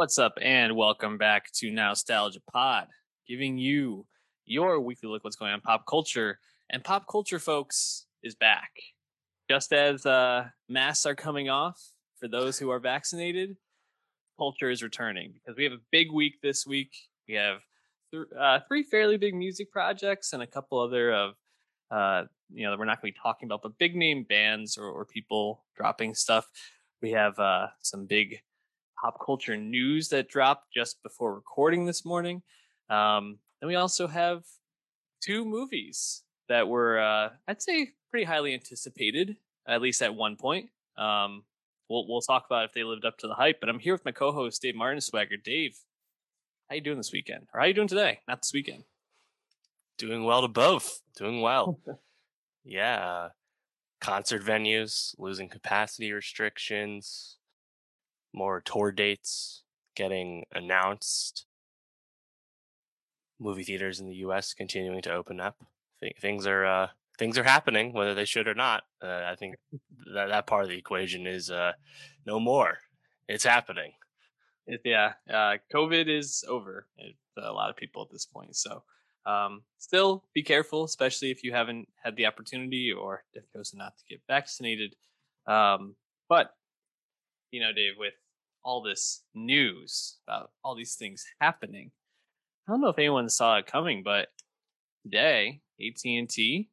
[0.00, 2.86] What's up, and welcome back to Nostalgia Pod,
[3.28, 4.06] giving you
[4.46, 6.38] your weekly look what's going on pop culture.
[6.70, 8.70] And pop culture, folks, is back.
[9.50, 11.78] Just as uh, masks are coming off
[12.18, 13.58] for those who are vaccinated,
[14.38, 16.92] culture is returning because we have a big week this week.
[17.28, 17.58] We have
[18.10, 21.34] th- uh, three fairly big music projects and a couple other of
[21.90, 24.78] uh, you know that we're not going to be talking about, but big name bands
[24.78, 26.46] or, or people dropping stuff.
[27.02, 28.38] We have uh, some big
[29.00, 32.42] pop culture news that dropped just before recording this morning.
[32.88, 34.44] Um, and we also have
[35.20, 39.36] two movies that were, uh, I'd say, pretty highly anticipated,
[39.66, 40.70] at least at one point.
[40.98, 41.44] Um,
[41.88, 43.60] we'll we'll talk about if they lived up to the hype.
[43.60, 45.36] But I'm here with my co-host Dave Martin Swagger.
[45.36, 45.78] Dave,
[46.68, 47.46] how you doing this weekend?
[47.54, 48.20] Or how you doing today?
[48.28, 48.84] Not this weekend.
[49.98, 51.02] Doing well to both.
[51.16, 51.78] Doing well.
[52.64, 53.28] yeah.
[54.00, 57.36] Concert venues losing capacity restrictions,
[58.32, 59.62] more tour dates
[59.96, 61.46] getting announced.
[63.38, 64.54] Movie theaters in the U.S.
[64.54, 65.56] continuing to open up.
[66.02, 68.82] Th- things are uh, things are happening, whether they should or not.
[69.02, 69.56] Uh, I think
[70.14, 71.72] that that part of the equation is uh,
[72.26, 72.78] no more.
[73.28, 73.92] It's happening.
[74.66, 78.56] It, yeah, uh, COVID is over for a lot of people at this point.
[78.56, 78.82] So,
[79.26, 83.96] um, still be careful, especially if you haven't had the opportunity or have chosen not
[83.98, 84.94] to get vaccinated.
[85.46, 85.96] Um,
[86.28, 86.54] but
[87.50, 88.14] you know, Dave, with
[88.62, 91.90] all this news about all these things happening,
[92.68, 94.28] I don't know if anyone saw it coming, but
[95.02, 96.70] today AT and T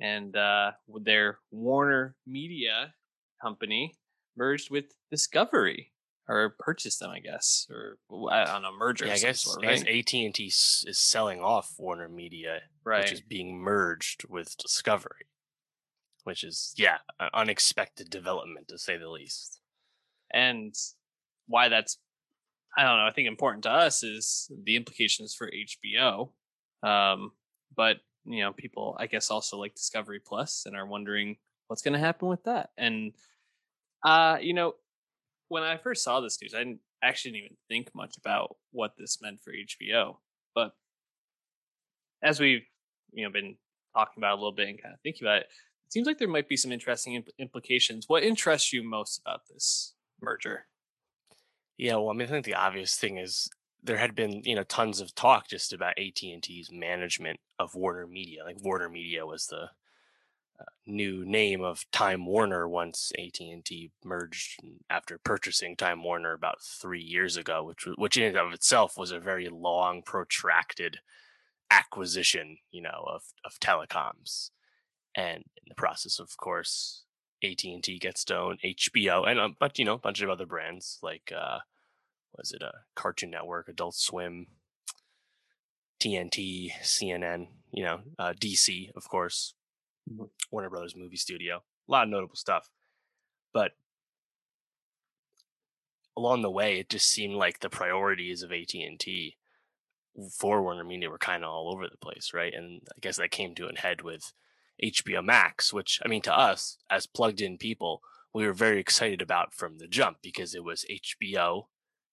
[0.00, 2.94] and uh, their Warner Media
[3.40, 3.94] company
[4.36, 5.92] merged with Discovery
[6.28, 9.06] or purchased them, I guess, or on a merger.
[9.06, 9.80] Yeah, I guess, sort, right?
[9.80, 13.02] AT and T is selling off Warner Media, right.
[13.02, 15.26] which is being merged with Discovery,
[16.24, 19.60] which is yeah, an unexpected development to say the least.
[20.32, 20.74] And
[21.46, 21.98] why that's
[22.76, 23.06] I don't know.
[23.06, 26.30] I think important to us is the implications for HBO.
[26.82, 27.32] Um,
[27.76, 31.36] but you know, people I guess also like Discovery Plus and are wondering
[31.66, 32.70] what's going to happen with that.
[32.76, 33.12] And
[34.04, 34.74] uh, you know,
[35.48, 38.92] when I first saw this news, I didn't actually didn't even think much about what
[38.98, 40.16] this meant for HBO.
[40.54, 40.72] But
[42.22, 42.62] as we've
[43.12, 43.56] you know been
[43.94, 45.46] talking about a little bit and kind of thinking about it,
[45.90, 48.08] it seems like there might be some interesting impl- implications.
[48.08, 50.66] What interests you most about this merger?
[51.76, 53.50] Yeah, well, I mean, I think the obvious thing is
[53.82, 57.74] there had been, you know, tons of talk just about AT and T's management of
[57.74, 58.44] Warner Media.
[58.44, 59.70] Like Warner Media was the
[60.60, 66.34] uh, new name of Time Warner once AT and T merged after purchasing Time Warner
[66.34, 71.00] about three years ago, which which in and of itself was a very long, protracted
[71.68, 74.50] acquisition, you know, of of telecoms.
[75.14, 77.04] And in the process, of course,
[77.42, 80.46] AT and T gets own HBO and a bunch, you know, a bunch of other
[80.46, 81.58] brands like uh,
[82.36, 84.46] was it a Cartoon Network, Adult Swim,
[86.00, 89.54] TNT, CNN, you know, uh, DC, of course,
[90.10, 90.24] mm-hmm.
[90.50, 92.68] Warner Brothers Movie Studio, a lot of notable stuff.
[93.52, 93.72] But
[96.16, 99.36] along the way, it just seemed like the priorities of AT and T
[100.30, 102.52] for Warner Media were kind of all over the place, right?
[102.54, 104.32] And I guess that came to an head with
[104.82, 108.02] HBO Max, which I mean, to us as plugged in people,
[108.32, 111.66] we were very excited about from the jump because it was HBO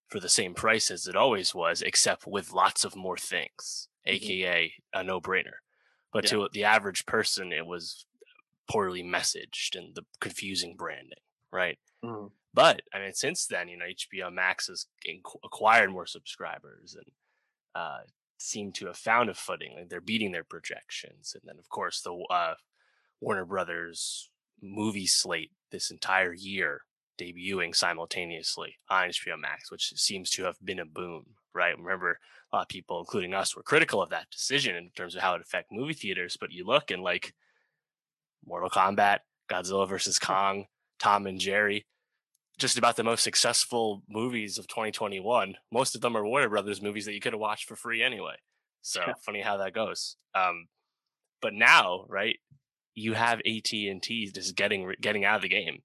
[0.08, 4.16] for the same price as it always was, except with lots of more things, mm-hmm.
[4.16, 5.58] aka a no brainer.
[6.12, 6.30] But yeah.
[6.30, 8.06] to the average person, it was
[8.70, 11.20] poorly messaged and the confusing branding,
[11.52, 11.78] right?
[12.04, 12.28] Mm-hmm.
[12.54, 14.86] But I mean, since then, you know, HBO Max has
[15.44, 17.12] acquired more subscribers and
[17.74, 18.00] uh,
[18.38, 19.74] seem to have found a footing.
[19.76, 22.54] Like they're beating their projections, and then of course the uh,
[23.20, 24.30] Warner Brothers
[24.62, 26.82] movie slate this entire year
[27.18, 31.76] debuting simultaneously on HBO Max, which seems to have been a boom, right?
[31.76, 32.18] Remember,
[32.52, 35.34] a lot of people, including us, were critical of that decision in terms of how
[35.34, 36.36] it affect movie theaters.
[36.40, 37.34] But you look and like
[38.46, 39.18] Mortal Kombat,
[39.50, 40.66] Godzilla versus Kong,
[40.98, 41.86] Tom and Jerry,
[42.58, 45.54] just about the most successful movies of 2021.
[45.72, 48.34] Most of them are Warner Brothers movies that you could have watched for free anyway.
[48.82, 49.14] So yeah.
[49.24, 50.16] funny how that goes.
[50.34, 50.68] Um,
[51.40, 52.36] but now, right,
[52.94, 55.82] you have AT and T just getting getting out of the game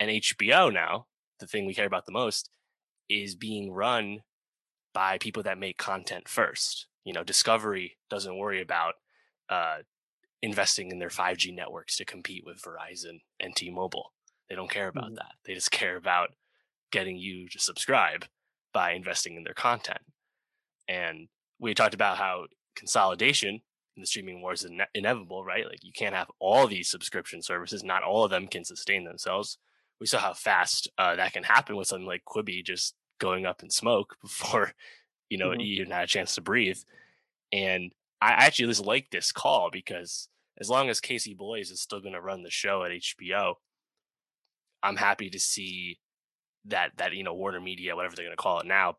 [0.00, 1.06] and HBO now,
[1.38, 2.50] the thing we care about the most,
[3.08, 4.20] is being run
[4.94, 6.86] by people that make content first.
[7.04, 8.94] You know, Discovery doesn't worry about
[9.50, 9.78] uh,
[10.40, 14.12] investing in their 5G networks to compete with Verizon and T-Mobile.
[14.50, 15.14] They don't care about mm-hmm.
[15.14, 15.32] that.
[15.46, 16.34] They just care about
[16.92, 18.26] getting you to subscribe
[18.74, 20.00] by investing in their content.
[20.88, 23.62] And we talked about how consolidation
[23.96, 25.66] in the streaming wars is ine- inevitable, right?
[25.66, 27.82] Like you can't have all these subscription services.
[27.82, 29.56] Not all of them can sustain themselves
[30.00, 33.62] we saw how fast uh, that can happen with something like Quibi just going up
[33.62, 34.72] in smoke before
[35.28, 35.60] you know Mhm.
[35.60, 36.78] you even had a chance to breathe.
[37.52, 42.00] And I actually just like this call because as long as Casey Bloys is still
[42.00, 43.54] going to run the show at HBO,
[44.82, 45.98] I'm happy to see
[46.66, 48.96] that that you know Warner Media, whatever they're going to call it now,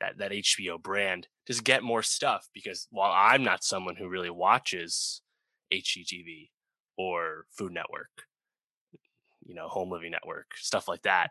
[0.00, 4.30] that that HBO brand just get more stuff because while I'm not someone who really
[4.30, 5.22] watches
[5.72, 6.50] HGTV
[6.96, 8.10] or Food Network,
[9.44, 11.30] you know, Home Living Network, stuff like that,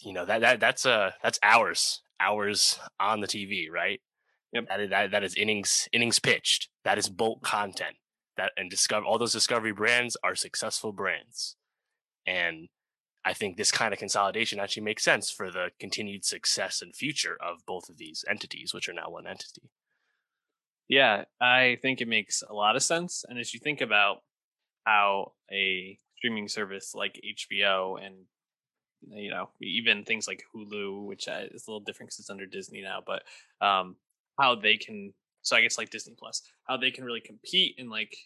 [0.00, 4.00] you know that that that's uh that's hours hours on the TV, right?
[4.52, 4.68] Yep.
[4.68, 6.68] That is that, that is innings innings pitched.
[6.84, 7.96] That is bulk content.
[8.36, 11.56] That and discover all those discovery brands are successful brands,
[12.26, 12.68] and
[13.24, 17.36] I think this kind of consolidation actually makes sense for the continued success and future
[17.40, 19.70] of both of these entities, which are now one entity.
[20.88, 23.24] Yeah, I think it makes a lot of sense.
[23.28, 24.18] And as you think about
[24.84, 28.14] how a streaming service like HBO and
[29.08, 32.46] you know even things like Hulu, which uh, is a little different because it's under
[32.46, 33.24] Disney now, but
[33.60, 33.96] um,
[34.38, 35.12] how they can
[35.42, 38.16] so I guess like Disney Plus, how they can really compete in like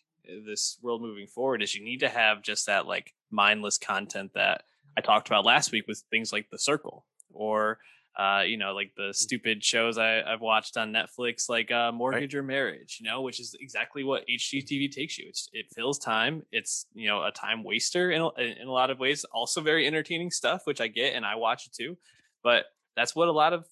[0.44, 4.64] this world moving forward is you need to have just that like mindless content that
[4.96, 7.78] I talked about last week with things like The Circle or
[8.18, 12.34] uh, you know, like the stupid shows I, I've watched on Netflix, like uh, Mortgage
[12.34, 15.26] or Marriage, you know, which is exactly what HGTV takes you.
[15.28, 16.42] It's, it fills time.
[16.50, 18.30] It's you know a time waster in a,
[18.60, 19.24] in a lot of ways.
[19.32, 21.96] Also very entertaining stuff, which I get and I watch it too.
[22.42, 22.64] But
[22.96, 23.64] that's what a lot of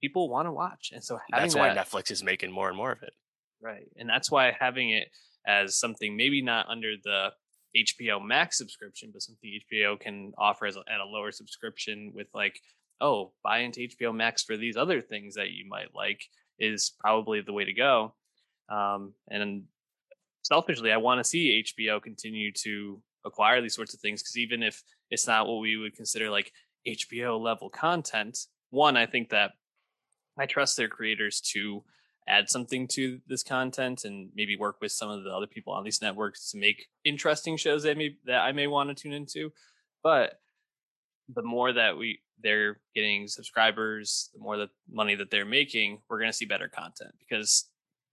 [0.00, 2.76] people want to watch, and so having That's that, why Netflix is making more and
[2.76, 3.12] more of it.
[3.60, 3.88] Right.
[3.98, 5.08] And that's why having it
[5.46, 7.30] as something maybe not under the
[7.76, 12.26] HBO Max subscription, but something HBO can offer as a, at a lower subscription with
[12.34, 12.60] like,
[13.00, 16.22] oh, buy into HBO Max for these other things that you might like
[16.58, 18.14] is probably the way to go.
[18.68, 19.64] Um, and
[20.42, 24.62] selfishly, I want to see HBO continue to acquire these sorts of things because even
[24.62, 26.52] if it's not what we would consider like
[26.86, 28.38] HBO level content,
[28.70, 29.52] one, I think that
[30.38, 31.84] I trust their creators to
[32.30, 35.84] add something to this content and maybe work with some of the other people on
[35.84, 39.52] these networks to make interesting shows that may that I may want to tune into.
[40.02, 40.40] But
[41.34, 46.18] the more that we they're getting subscribers, the more the money that they're making, we're
[46.18, 47.68] going to see better content because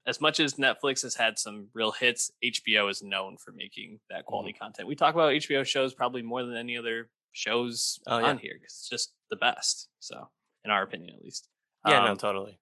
[0.06, 4.26] as much as Netflix has had some real hits, HBO is known for making that
[4.26, 4.64] quality Mm-hmm.
[4.64, 4.88] content.
[4.88, 8.26] We talk about HBO shows probably more than any other shows Oh, yeah.
[8.28, 9.90] on here because it's just the best.
[10.00, 10.30] So,
[10.64, 11.50] in our opinion, at least.
[11.86, 12.58] Yeah, no, Um, totally.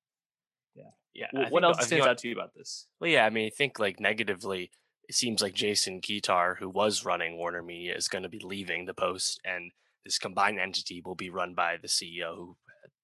[1.16, 1.28] Yeah.
[1.36, 2.88] I what else stands out to you about this?
[3.00, 4.72] Well, yeah, I mean, I think like negatively,
[5.08, 8.86] it seems like Jason Kilar, who was running Warner Media, is going to be leaving
[8.86, 9.72] the post, and
[10.04, 12.58] this combined entity will be run by the CEO who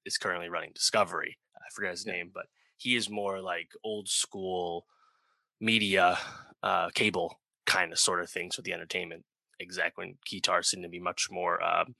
[0.06, 1.38] is currently running Discovery.
[1.56, 2.14] I forget his Yeah.
[2.14, 2.48] name, but
[2.78, 4.88] he is more like old school
[5.60, 6.18] media,
[6.64, 9.26] uh, cable kind of sort of things with the entertainment
[9.60, 9.98] exec.
[9.98, 11.96] When Kilar seemed to be much more, um,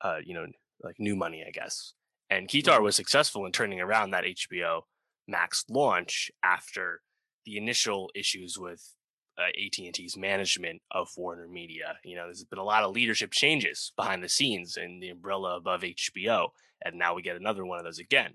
[0.00, 0.46] uh, you know,
[0.82, 1.94] like new money, I guess.
[2.30, 2.82] And Kilar Mhm.
[2.82, 4.86] was successful in turning around that HBO
[5.30, 7.00] Max launch after
[7.46, 8.94] the initial issues with
[9.38, 11.96] uh, AT&T's management of Warner Media.
[12.04, 15.56] You know, there's been a lot of leadership changes behind the scenes in the umbrella
[15.56, 16.48] above HBO,
[16.84, 18.34] and now we get another one of those again.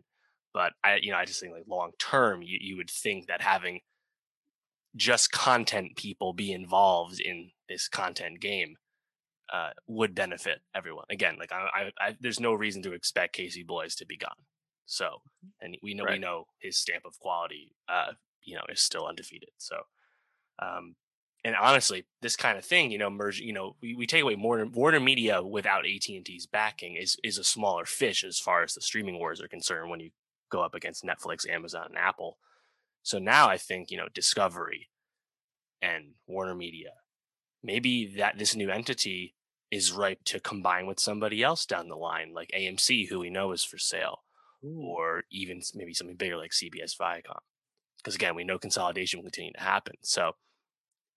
[0.54, 3.42] But I, you know, I just think like long term, you, you would think that
[3.42, 3.82] having
[4.96, 8.78] just content people be involved in this content game
[9.54, 11.06] uh, would benefit everyone.
[11.10, 14.32] Again, like I, I, I, there's no reason to expect Casey Bloys to be gone.
[14.86, 15.22] So,
[15.62, 18.12] and we know we know his stamp of quality, uh,
[18.44, 19.50] you know, is still undefeated.
[19.58, 19.78] So,
[20.60, 20.96] um,
[21.44, 24.36] and honestly, this kind of thing, you know, merge, you know, we, we take away
[24.36, 28.64] Warner, Warner Media without AT and T's backing is is a smaller fish as far
[28.64, 29.90] as the streaming wars are concerned.
[29.90, 30.12] When you
[30.50, 32.38] go up against Netflix, Amazon, and Apple.
[33.04, 34.90] So now I think you know Discovery
[35.82, 36.94] and Warner Media,
[37.64, 39.36] maybe that this new entity
[39.72, 43.52] is ripe to combine with somebody else down the line, like AMC, who we know
[43.52, 44.24] is for sale,
[44.66, 47.40] or even maybe something bigger like CBS Viacom.
[47.98, 49.96] Because again, we know consolidation will continue to happen.
[50.02, 50.34] So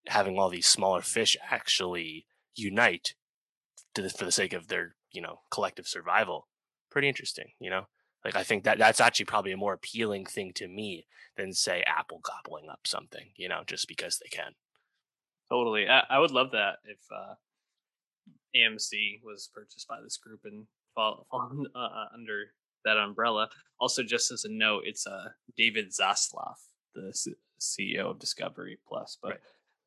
[0.06, 3.14] having all these smaller fish actually unite
[3.94, 6.48] the, for the sake of their you know collective survival,
[6.90, 7.48] pretty interesting.
[7.60, 7.82] You know,
[8.24, 11.82] like I think that that's actually probably a more appealing thing to me than say
[11.86, 13.30] Apple gobbling up something.
[13.36, 14.52] You know, just because they can.
[15.50, 15.88] Totally.
[15.88, 17.34] I, I would love that if uh,
[18.54, 22.52] AMC was purchased by this group and fall, fall uh, under
[22.84, 23.48] that umbrella.
[23.80, 26.56] Also, just as a note, it's uh, David Zaslav,
[26.94, 29.18] the C- CEO of Discovery Plus.
[29.22, 29.40] But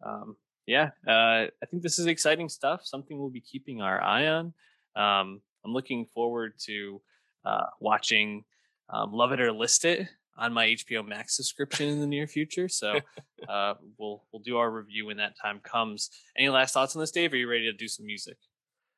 [0.05, 2.81] um, yeah, uh, I think this is exciting stuff.
[2.85, 4.53] Something we'll be keeping our eye on.
[4.95, 7.01] Um, I'm looking forward to
[7.45, 8.43] uh, watching
[8.89, 10.07] um, Love It or List It
[10.37, 12.67] on my HBO Max subscription in the near future.
[12.67, 12.99] So
[13.49, 16.09] uh, we'll we'll do our review when that time comes.
[16.37, 17.33] Any last thoughts on this, Dave?
[17.33, 18.37] Are you ready to do some music?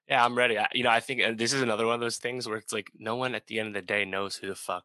[0.08, 0.58] Yeah, I'm ready.
[0.58, 2.74] I, you know, I think uh, this is another one of those things where it's
[2.74, 4.84] like no one at the end of the day knows who the fuck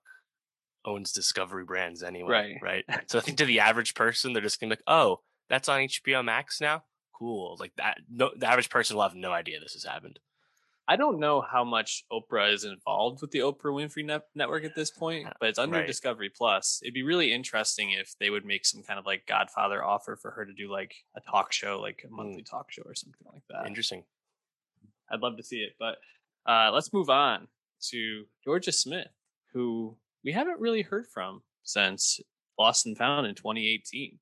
[0.84, 2.84] owns Discovery Brands anyway, right?
[2.88, 3.02] Right.
[3.10, 5.80] so I think to the average person, they're just gonna be like, "Oh, that's on
[5.80, 6.84] HBO Max now.
[7.12, 7.98] Cool." Like that.
[8.10, 10.20] No, the average person will have no idea this has happened.
[10.90, 14.74] I don't know how much Oprah is involved with the Oprah Winfrey net- Network at
[14.74, 15.86] this point, uh, but it's under right.
[15.86, 16.80] Discovery Plus.
[16.82, 20.30] It'd be really interesting if they would make some kind of like Godfather offer for
[20.30, 22.50] her to do like a talk show, like a monthly mm.
[22.50, 23.66] talk show or something like that.
[23.66, 24.04] Interesting.
[25.10, 25.98] I'd love to see it, but
[26.46, 27.48] uh, let's move on
[27.90, 29.08] to Jorja Smith,
[29.52, 32.20] who we haven't really heard from since
[32.58, 34.18] Lost and Found in 2018,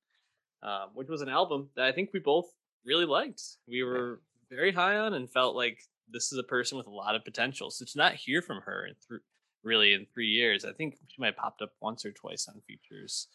[0.63, 2.45] um, which was an album that I think we both
[2.85, 3.41] really liked.
[3.67, 5.79] We were very high on and felt like
[6.11, 7.69] this is a person with a lot of potential.
[7.71, 9.21] So to not hear from her in th-
[9.63, 12.61] really in three years, I think she might have popped up once or twice on
[12.67, 13.27] features.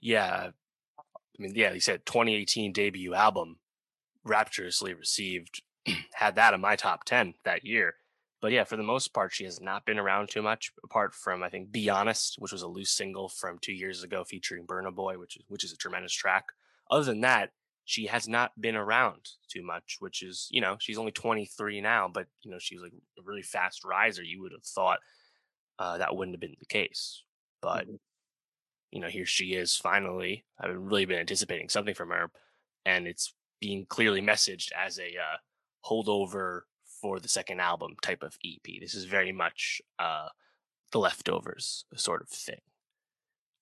[0.00, 0.50] Yeah,
[0.98, 3.58] I mean, yeah, he said 2018 debut album,
[4.24, 5.62] rapturously received.
[6.14, 7.94] had that in my top 10 that year.
[8.40, 11.44] But yeah, for the most part, she has not been around too much, apart from
[11.44, 14.92] I think "Be Honest," which was a loose single from two years ago featuring Burna
[14.92, 16.46] Boy, which is which is a tremendous track.
[16.90, 17.50] Other than that,
[17.84, 22.08] she has not been around too much, which is, you know, she's only 23 now,
[22.12, 24.22] but, you know, she's like a really fast riser.
[24.22, 25.00] You would have thought
[25.78, 27.22] uh, that wouldn't have been the case.
[27.60, 27.96] But, mm-hmm.
[28.92, 30.44] you know, here she is finally.
[30.60, 32.30] I've really been anticipating something from her,
[32.84, 35.36] and it's being clearly messaged as a uh,
[35.84, 36.62] holdover
[37.00, 38.80] for the second album type of EP.
[38.80, 40.28] This is very much uh,
[40.92, 42.60] the leftovers sort of thing.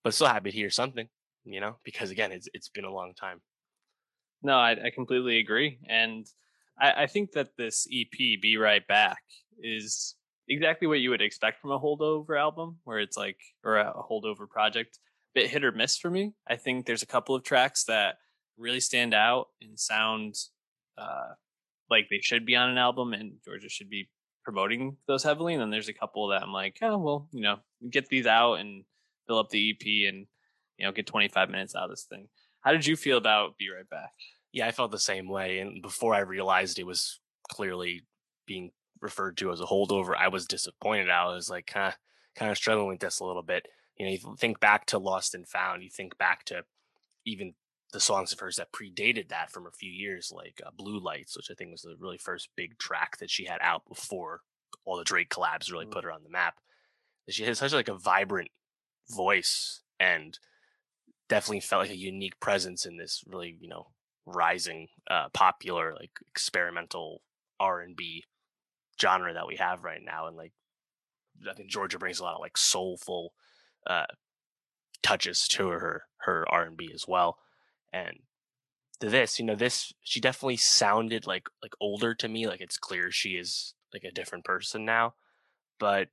[0.04, 1.08] But still happy to hear something,
[1.44, 3.40] you know, because again, it's it's been a long time.
[4.42, 6.26] No, I, I completely agree, and
[6.78, 9.22] I, I think that this EP, "Be Right Back,"
[9.62, 10.16] is
[10.48, 14.48] exactly what you would expect from a holdover album, where it's like or a holdover
[14.48, 14.98] project,
[15.34, 16.32] bit hit or miss for me.
[16.48, 18.16] I think there's a couple of tracks that
[18.56, 20.36] really stand out and sound
[20.98, 21.34] uh,
[21.90, 24.08] like they should be on an album, and Jorja should be
[24.44, 25.54] promoting those heavily.
[25.54, 27.56] And then there's a couple that I'm like, oh well, you know,
[27.90, 28.84] get these out and
[29.26, 30.26] fill up the EP and
[30.78, 32.28] you know get 25 minutes out of this thing.
[32.60, 34.12] How did you feel about Be Right Back?
[34.52, 35.58] Yeah, I felt the same way.
[35.60, 37.20] And before I realized it was
[37.50, 38.02] clearly
[38.46, 38.70] being
[39.00, 41.08] referred to as a holdover, I was disappointed.
[41.08, 41.94] I was like, of,
[42.36, 43.66] kind of struggling with this a little bit.
[43.96, 46.64] You know, you think back to Lost and Found, you think back to
[47.26, 47.54] even
[47.92, 51.36] the songs of hers that predated that from a few years, like uh, Blue Lights,
[51.36, 54.40] which I think was the really first big track that she had out before
[54.84, 55.92] all the Drake collabs really mm-hmm.
[55.92, 56.54] put her on the map.
[57.28, 58.50] She has such like a vibrant
[59.08, 60.38] voice and
[61.28, 63.88] definitely felt like a unique presence in this really, you know,
[64.26, 67.22] rising uh, popular like experimental
[67.58, 68.24] R&B
[69.00, 70.52] genre that we have right now and like
[71.48, 73.32] I think Jorja brings a lot of like soulful
[73.86, 74.06] uh,
[75.02, 77.38] touches to her her R&B as well
[77.92, 78.20] and
[79.00, 82.78] to this you know this she definitely sounded like like older to me like it's
[82.78, 85.14] clear she is like a different person now
[85.78, 86.08] but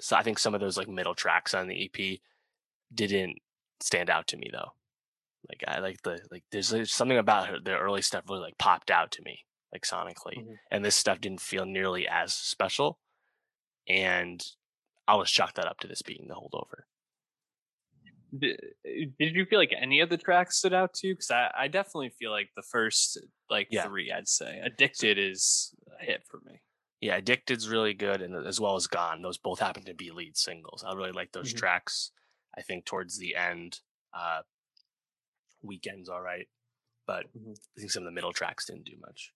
[0.00, 2.18] so I think some of those like middle tracks on the EP
[2.94, 3.36] didn't
[3.80, 4.72] stand out to me though.
[5.48, 8.58] Like I like the like there's, there's something about her, the early stuff really like
[8.58, 10.52] popped out to me like sonically, mm-hmm.
[10.70, 12.98] and this stuff didn't feel nearly as special.
[13.88, 14.44] And
[15.06, 16.84] I was chalk that up to this being the holdover.
[18.36, 21.14] Did, eh, did you feel like any of the tracks stood out to you?
[21.14, 23.18] Because I, I definitely feel like the first
[23.50, 23.86] like yeah.
[23.86, 26.60] three, I'd say, "Addicted" is a hit for me.
[27.00, 30.36] Yeah, "Addicted's really good, and as well as "Gone." Those both happen to be lead
[30.36, 30.84] singles.
[30.86, 31.58] I really like those mm-hmm.
[31.58, 32.12] tracks.
[32.56, 33.78] I think towards the end,
[34.12, 34.40] uh,
[35.62, 36.48] weekends all right,
[37.06, 37.52] but mm-hmm.
[37.52, 39.32] I think some of the middle tracks didn't do much.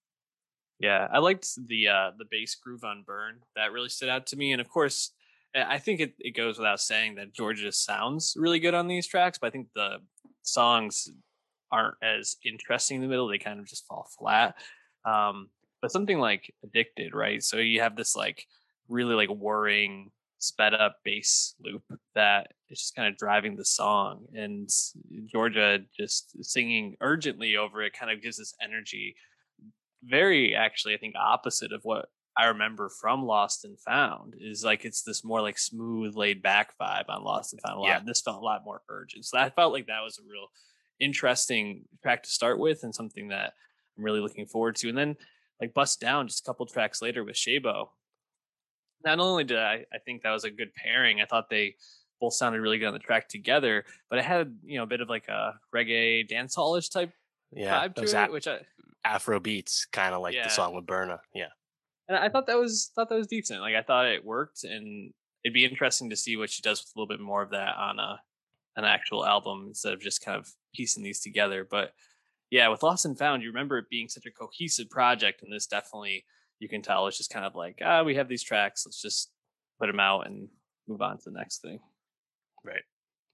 [0.79, 4.37] Yeah, I liked the uh, the bass groove on "Burn." That really stood out to
[4.37, 5.13] me, and of course,
[5.55, 9.39] I think it, it goes without saying that Jorja sounds really good on these tracks,
[9.39, 9.99] but I think the
[10.43, 11.11] songs
[11.71, 13.29] aren't as interesting in the middle.
[13.29, 14.57] They kind of just fall flat.
[15.05, 15.49] Um,
[15.81, 17.43] but something like "Addicted," right?
[17.43, 18.47] So you have this like
[18.89, 21.85] really like whirring sped up bass loop
[22.17, 24.69] that is just kind of driving the song and
[25.33, 29.15] Jorja just singing urgently over it kind of gives this energy
[30.03, 32.07] very actually I think opposite of what
[32.37, 36.75] I remember from Lost and Found is like it's this more like smooth laid back
[36.81, 37.89] vibe on Lost and Found a lot.
[37.89, 38.01] Yeah.
[38.05, 39.25] This felt a lot more urgent.
[39.27, 40.47] So I felt like that was a real
[40.99, 43.53] interesting track to start with and something that
[43.99, 44.89] I'm really looking forward to.
[44.89, 45.17] And then
[45.61, 47.89] like bust down just a couple tracks later with Shaybo
[49.05, 51.77] not only did I, I think that was a good pairing, I thought they
[52.21, 55.01] both sounded really good on the track together, but it had, you know, a bit
[55.01, 57.13] of like a reggae dancehallish type
[57.53, 58.61] yeah, vibe to it, a- which I
[59.05, 60.45] Afro beats, kind of like yeah.
[60.45, 61.19] the song with Burna.
[61.35, 61.49] Yeah.
[62.13, 63.61] And I thought that was thought that was decent.
[63.61, 66.93] Like I thought it worked and it'd be interesting to see what she does with
[66.95, 68.21] a little bit more of that on a
[68.77, 71.67] an actual album instead of just kind of piecing these together.
[71.69, 71.93] But
[72.51, 75.67] yeah, with Lost and Found, you remember it being such a cohesive project, and this
[75.67, 76.25] definitely
[76.59, 79.31] you can tell it's just kind of like ah, we have these tracks, let's just
[79.81, 80.49] put them out and
[80.87, 81.81] move on to the next thing.
[82.63, 82.83] Right.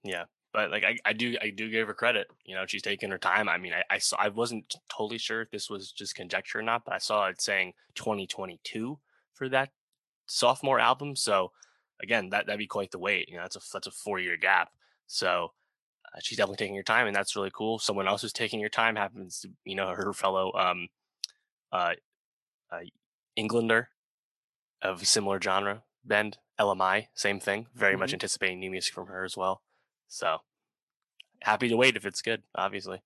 [0.05, 0.23] Yeah.
[0.51, 2.27] But like I, I do I do give her credit.
[2.43, 3.47] You know, she's taking her time.
[3.47, 6.63] I mean, I, I saw I wasn't totally sure if this was just conjecture or
[6.63, 8.99] not, but I saw it saying 2022
[9.33, 9.69] for that
[10.25, 11.15] sophomore album.
[11.15, 11.51] So
[12.01, 13.29] again, that that'd be quite the wait.
[13.29, 14.69] You know, that's a that's a four year gap.
[15.05, 15.53] So
[16.15, 17.79] uh, she's definitely taking her time, and that's really cool.
[17.79, 20.87] Someone else who's taking your time happens to, you know, her fellow um,
[21.71, 21.93] uh,
[22.71, 22.79] uh,
[23.35, 23.89] Englander
[24.81, 27.67] of similar genre, Bend, Ella Mai, same thing.
[27.75, 27.99] Very mm-hmm.
[27.99, 29.61] much anticipating new music from her as well.
[30.09, 30.39] So
[31.41, 33.01] happy to wait if it's good, obviously.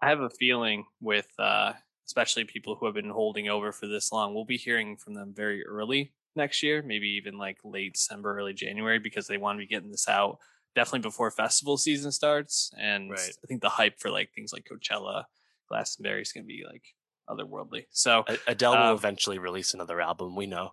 [0.00, 1.72] I have a feeling with uh,
[2.06, 5.34] especially people who have been holding over for this long, we'll be hearing from them
[5.34, 9.60] very early next year, maybe even like late December, early January, because they want to
[9.60, 10.38] be getting this out
[10.74, 12.72] definitely before festival season starts.
[12.78, 13.20] And right.
[13.20, 15.24] I think the hype for like things like Coachella,
[15.68, 16.84] Glastonbury is going to be like
[17.28, 17.84] otherworldly.
[17.90, 20.34] So Adele will um eventually release another album.
[20.34, 20.70] We know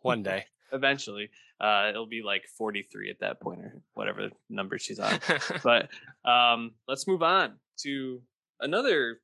[0.00, 0.46] one day.
[0.72, 1.30] Eventually,
[1.60, 5.18] uh, it'll be like 43 at that point or whatever number she's on.
[5.62, 5.88] but
[6.28, 8.20] um, let's move on to
[8.60, 9.20] another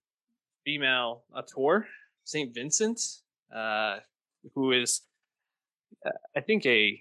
[0.65, 1.87] female auteur,
[2.25, 2.53] St.
[2.55, 3.01] Vincent,
[3.55, 3.99] uh,
[4.55, 5.03] who is,
[6.07, 7.01] uh, I think, a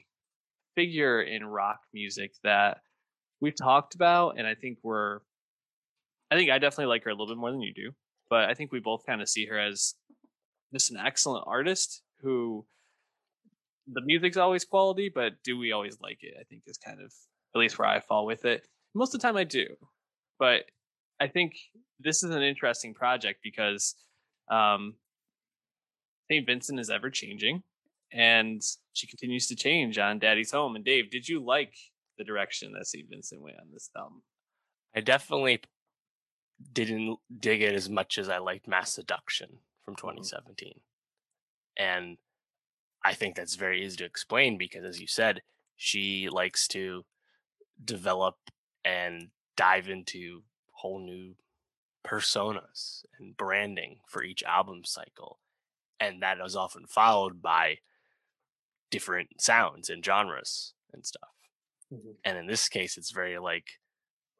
[0.75, 2.81] figure in rock music that
[3.41, 5.19] we've talked about, and I think we're,
[6.31, 7.91] I think I definitely like her a little bit more than you do,
[8.29, 9.95] but I think we both kind of see her as
[10.73, 12.65] just an excellent artist who
[13.91, 16.35] the music's always quality, but do we always like it?
[16.39, 17.13] I think is kind of
[17.55, 18.67] at least where I fall with it.
[18.93, 19.67] Most of the time I do,
[20.37, 20.65] but
[21.19, 21.55] I think
[21.99, 23.95] this is an interesting project because
[24.49, 24.95] um,
[26.31, 26.45] St.
[26.45, 27.63] Vincent is ever changing
[28.11, 28.61] and
[28.93, 30.75] she continues to change on Daddy's Home.
[30.75, 31.75] And Dave, did you like
[32.19, 33.09] the direction that St.
[33.09, 34.21] Vincent went on this album.
[34.95, 35.61] I definitely
[36.73, 39.49] didn't dig it as much as I liked Mass Seduction
[39.83, 40.67] from 2017.
[40.67, 41.83] Mm-hmm.
[41.83, 42.17] And
[43.03, 45.41] I think that's very easy to explain because, as you said,
[45.75, 47.05] she likes to
[47.83, 48.35] develop
[48.83, 51.35] and dive into whole new
[52.05, 55.39] personas and branding for each album cycle.
[55.99, 57.79] And that is often followed by
[58.89, 61.29] different sounds and genres and stuff.
[61.93, 62.11] Mm-hmm.
[62.23, 63.79] And in this case, it's very like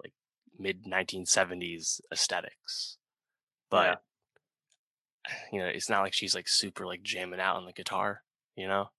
[0.02, 0.14] like
[0.58, 2.98] mid 1970s aesthetics.
[3.70, 4.02] But
[5.28, 5.38] yeah.
[5.52, 8.24] you know, it's not like she's like super like jamming out on the guitar,
[8.60, 8.90] you know?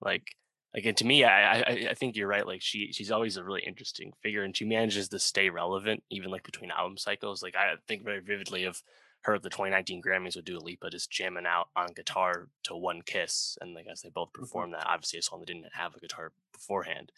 [0.00, 0.36] Like
[0.74, 3.62] again to me I, I i think you're right like she she's always a really
[3.64, 7.74] interesting figure and she manages to stay relevant even like between album cycles like i
[7.86, 8.82] think very vividly of
[9.22, 13.02] her at the 2019 grammys with Dua Lipa just jamming out on guitar to one
[13.06, 14.42] kiss and like as they both mm-hmm.
[14.42, 17.12] performed that obviously a song that didn't have a guitar beforehand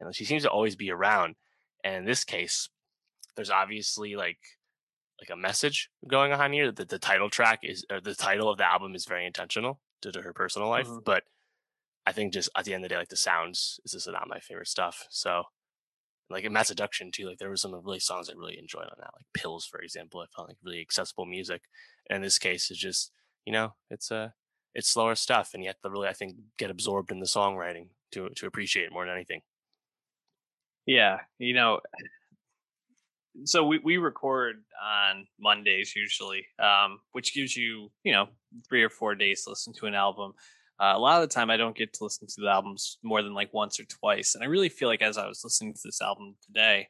[0.00, 1.36] and she seems to always be around.
[1.84, 2.68] And in this case,
[3.36, 4.38] there's obviously like
[5.20, 8.56] like a message going on here that the title track is or the title of
[8.56, 10.86] the album is very intentional due to her personal life.
[10.86, 11.00] Mm-hmm.
[11.04, 11.24] But
[12.10, 14.28] I think just at the end of the day, like the sounds is just not
[14.28, 15.06] my favorite stuff.
[15.10, 15.44] So
[16.28, 18.96] like in Mass Seduction too, like there were some really songs I really enjoyed on
[18.98, 20.20] that, like Pills, for example.
[20.20, 21.62] I felt like really accessible music.
[22.08, 23.12] And in this case, it's just
[23.46, 24.28] you know it's a uh,
[24.74, 28.28] it's slower stuff, and yet the really I think get absorbed in the songwriting to
[28.36, 29.42] to appreciate it more than anything.
[30.84, 31.78] Yeah, you know,
[33.44, 38.28] so we, we record on Mondays usually, um, which gives you, you know,
[38.68, 40.32] three or four days to listen to an album.
[40.80, 43.22] Uh, a lot of the time, I don't get to listen to the albums more
[43.22, 44.34] than like once or twice.
[44.34, 46.88] And I really feel like as I was listening to this album today,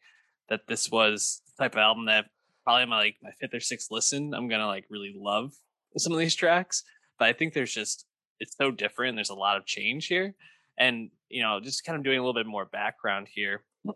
[0.48, 2.26] that this was the type of album that
[2.64, 5.52] probably my like my fifth or sixth listen, I'm gonna like really love
[5.96, 6.84] some of these tracks.
[7.18, 8.06] But I think there's just
[8.38, 9.16] it's so different.
[9.16, 10.34] There's a lot of change here,
[10.78, 13.64] and you know, just kind of doing a little bit more background here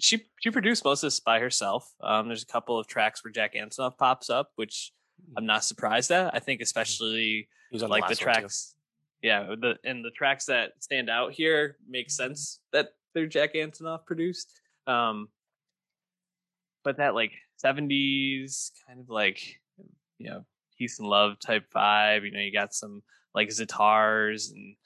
[0.00, 1.92] she she produced most of this by herself.
[2.02, 5.34] Um, there's a couple of tracks where Jack Antonoff pops up, which mm.
[5.36, 6.34] I'm not surprised at.
[6.34, 6.64] I think mm.
[6.64, 8.74] especially like the, the tracks,
[9.24, 14.04] yeah, the and the tracks that stand out here make sense that they're Jack Antonoff
[14.04, 14.60] produced.
[14.86, 15.28] Um,
[16.84, 17.32] but that like
[17.64, 19.40] 70s kind of like
[20.18, 20.44] you know
[20.76, 22.26] peace and love type vibe.
[22.26, 23.02] You know, you got some
[23.34, 24.76] like sitars and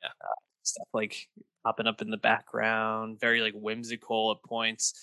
[0.00, 0.10] yeah.
[0.10, 1.26] uh, stuff like
[1.64, 4.94] popping up in the background, very like whimsical at points.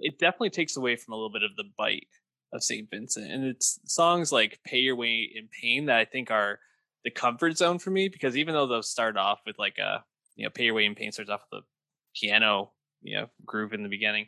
[0.00, 2.08] It definitely takes away from a little bit of the bite
[2.52, 2.90] of St.
[2.90, 3.30] Vincent.
[3.30, 6.58] And it's songs like Pay Your Way in Pain that I think are
[7.04, 10.04] the comfort zone for me because even though those start off with like a,
[10.36, 11.66] you know, Pay Your Way in Pain starts off with a
[12.14, 14.26] piano, you know, groove in the beginning,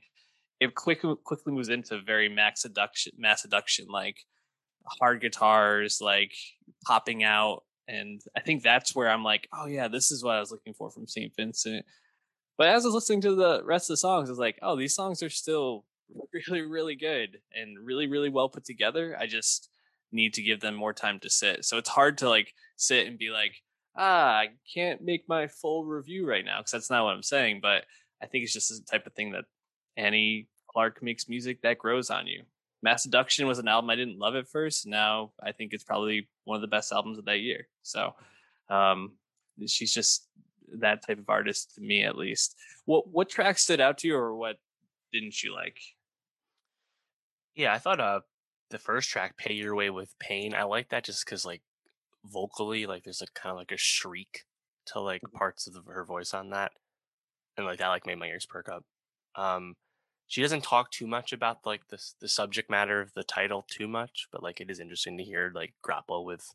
[0.61, 4.17] it quickly quickly moves into very mass seduction, mass seduction, like
[5.01, 6.33] hard guitars, like
[6.87, 10.41] popping out and I think that's where I'm like, oh yeah, this is what I
[10.41, 11.33] was looking for from St.
[11.37, 11.85] Vincent.
[12.57, 14.77] But as I was listening to the rest of the songs, I was like, oh,
[14.77, 15.85] these songs are still
[16.33, 19.17] really, really good and really, really well put together.
[19.19, 19.69] I just
[20.13, 21.65] need to give them more time to sit.
[21.65, 23.55] So it's hard to like sit and be like,
[23.97, 27.61] ah, I can't make my full review right now because that's not what I'm saying.
[27.63, 27.85] But
[28.23, 29.45] I think it's just the type of thing that
[29.97, 32.43] Annie Clark makes music that grows on you.
[32.83, 34.87] Mass Seduction was an album I didn't love at first.
[34.87, 37.69] Now I think it's probably one of the best albums of that year.
[37.83, 38.15] So
[38.69, 39.13] um,
[39.67, 40.29] she's just
[40.81, 42.57] that type of artist to me, at least.
[42.85, 44.57] What what track stood out to you, or what
[45.13, 45.79] didn't you like?
[47.55, 48.21] Yeah, I thought uh
[48.73, 51.63] the first track, "Pay Your Way with Pain," I like that just because like
[52.25, 54.45] vocally, like there's like kind of like a shriek
[54.87, 55.39] to like Mm-hmm.
[55.39, 56.73] parts of the, her voice on that,
[57.57, 58.85] and like that like made my ears perk up.
[59.37, 59.77] Um,
[60.29, 63.89] she doesn't talk too much about like the the subject matter of the title too
[63.89, 66.55] much, but like it is interesting to hear like grapple with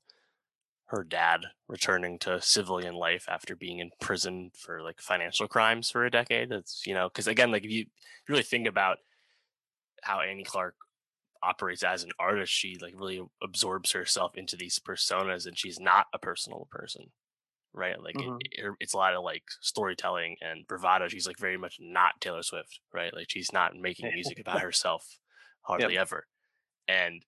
[0.88, 6.06] her dad returning to civilian life after being in prison for like financial crimes for
[6.06, 6.49] a decade.
[6.49, 7.88] That's you know because again like if you
[8.30, 8.99] really think about
[10.03, 10.75] how Annie Clark
[11.43, 16.08] operates as an artist, she like really absorbs herself into these personas, and she's not
[16.13, 17.12] a personal person,
[17.73, 18.02] right?
[18.02, 18.39] Like Mhm.
[18.39, 21.08] it, it, it's a lot of like storytelling and bravado.
[21.10, 23.13] She's like very much not Taylor Swift, right?
[23.13, 25.19] Like she's not making music about herself
[25.63, 26.28] hardly ever,
[26.88, 27.26] and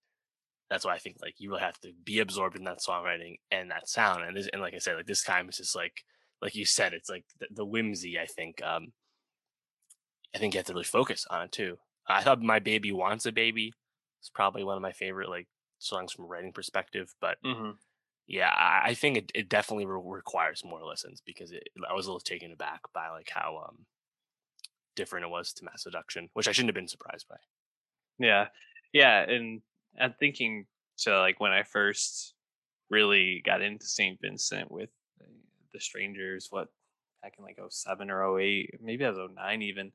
[0.70, 3.70] that's why I think like you really have to be absorbed in that songwriting and
[3.70, 4.24] that sound.
[4.24, 6.04] And this, and like I said, like this time it's just like
[6.42, 8.18] like you said, it's like the, the whimsy.
[8.18, 8.92] I think um
[10.34, 11.78] I think you have to really focus on it too.
[12.06, 13.72] I thought "My Baby Wants a Baby"
[14.22, 17.14] is probably one of my favorite like songs from a writing perspective.
[17.20, 17.70] But Mm-hmm.
[18.26, 22.06] yeah, I, I think it, it definitely re- requires more listens because it, I was
[22.06, 23.86] a little taken aback by like how um
[24.94, 27.36] different it was to Mass Seduction, which I shouldn't have been surprised by.
[28.18, 28.48] Yeah,
[28.92, 29.62] yeah, and
[29.98, 30.66] I'm thinking
[30.98, 32.34] to like when I first
[32.90, 35.26] really got into Saint Vincent with uh,
[35.72, 36.68] the Strangers, what
[37.22, 39.92] back in like 07 or 08, maybe I was 09 even,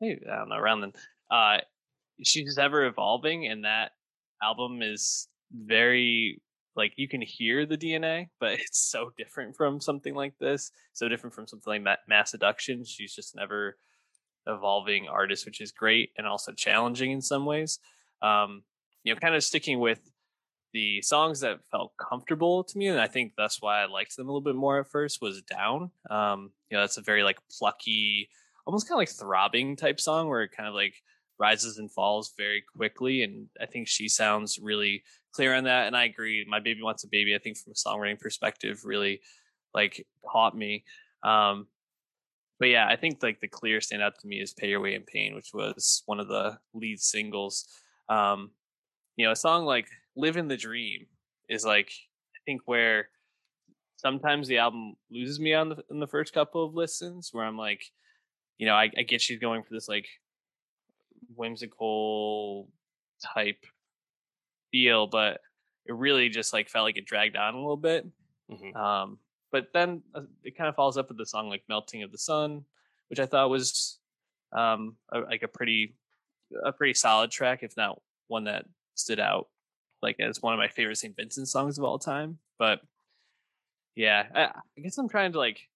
[0.00, 0.92] maybe I don't know around then.
[1.30, 1.58] Uh,
[2.22, 3.92] she's ever evolving, and that
[4.42, 6.40] album is very
[6.76, 11.08] like you can hear the DNA, but it's so different from something like this, so
[11.08, 12.84] different from something like Ma- Mass Seduction.
[12.84, 13.76] She's just never
[14.46, 17.78] evolving artist, which is great and also challenging in some ways.
[18.22, 18.62] Um,
[19.02, 20.10] you know, kind of sticking with
[20.72, 24.28] the songs that felt comfortable to me, and I think that's why I liked them
[24.28, 25.22] a little bit more at first.
[25.22, 25.90] Was Down.
[26.10, 28.28] Um, you know, that's a very like plucky,
[28.66, 31.02] almost kind of like throbbing type song where it kind of like
[31.38, 35.86] rises and falls very quickly, and I think she sounds really clear on that.
[35.86, 36.44] And I agree.
[36.48, 37.34] My baby wants a baby.
[37.34, 39.20] I think from a songwriting perspective, really
[39.74, 40.84] like caught me.
[41.22, 41.66] Um,
[42.58, 45.02] but yeah, I think like the clear standout to me is "Pay Your Way in
[45.02, 47.66] Pain," which was one of the lead singles.
[48.08, 48.50] Um,
[49.16, 51.06] you know, a song like "Living the Dream"
[51.48, 51.90] is like
[52.34, 53.10] I think where
[53.96, 57.58] sometimes the album loses me on the in the first couple of listens, where I'm
[57.58, 57.84] like,
[58.56, 60.08] you know, I, I get she's going for this like
[61.34, 62.68] whimsical
[63.34, 63.64] type
[64.70, 65.40] feel, but
[65.86, 68.06] it really just like felt like it dragged on a little bit.
[68.50, 68.74] Mhm.
[68.76, 69.18] Um,
[69.52, 72.18] but then uh, it kind of follows up with the song like "Melting of the
[72.18, 72.64] Sun,"
[73.08, 73.98] which I thought was
[74.52, 75.96] um, a, like a pretty
[76.64, 79.48] a pretty solid track, if not one that stood out
[80.02, 81.16] like as one of my favorite St.
[81.16, 82.38] Vincent songs of all time.
[82.58, 82.80] But
[83.94, 85.68] yeah, I, I guess I'm trying to like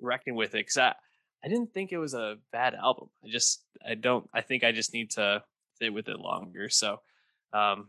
[0.00, 0.94] reckon with it because I
[1.44, 3.08] I didn't think it was a bad album.
[3.24, 5.42] I just I don't I think I just need to
[5.80, 6.68] sit with it longer.
[6.68, 7.00] So
[7.52, 7.88] um,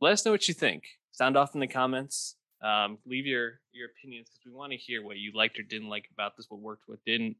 [0.00, 0.84] let us know what you think.
[1.12, 2.36] Sound off in the comments.
[2.62, 5.88] Um, leave your your opinions because we want to hear what you liked or didn't
[5.88, 7.36] like about this, what worked, what didn't.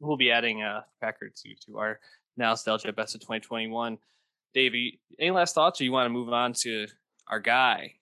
[0.00, 2.00] We'll be adding a track or two to our
[2.36, 3.98] now nostalgia best of 2021.
[4.54, 6.86] Davey, any last thoughts, or you want to move on to
[7.28, 7.94] our guy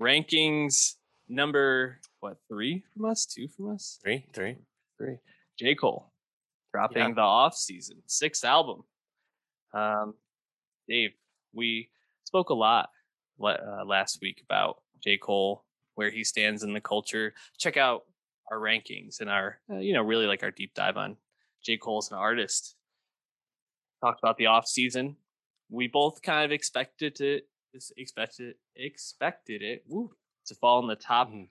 [0.00, 0.94] rankings
[1.28, 4.56] number what three from us, two from us, Three, three.
[4.98, 5.16] three.
[5.60, 6.10] J Cole
[6.72, 7.12] dropping Yeah.
[7.14, 8.82] the off season sixth album.
[9.74, 10.14] Um,
[10.88, 11.10] Dave,
[11.52, 11.90] we
[12.24, 12.88] spoke a lot
[13.42, 17.34] uh, last week about J Cole, where he stands in the culture.
[17.58, 18.06] Check out
[18.50, 21.18] our rankings and our, uh, you know, really like our deep dive on
[21.62, 22.74] J Cole as an artist.
[24.02, 25.16] Talked about the off season.
[25.68, 27.48] We both kind of expected it,
[27.98, 31.50] expected expected it woo, to fall in the top Mhm.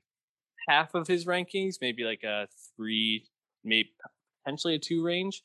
[0.67, 3.27] half of his rankings, maybe like a three,
[3.63, 3.91] maybe
[4.43, 5.41] potentially a two range.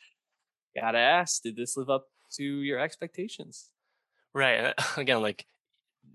[0.74, 3.70] Gotta ask, did this live up to your expectations?
[4.32, 4.74] Right.
[4.96, 5.46] Again, like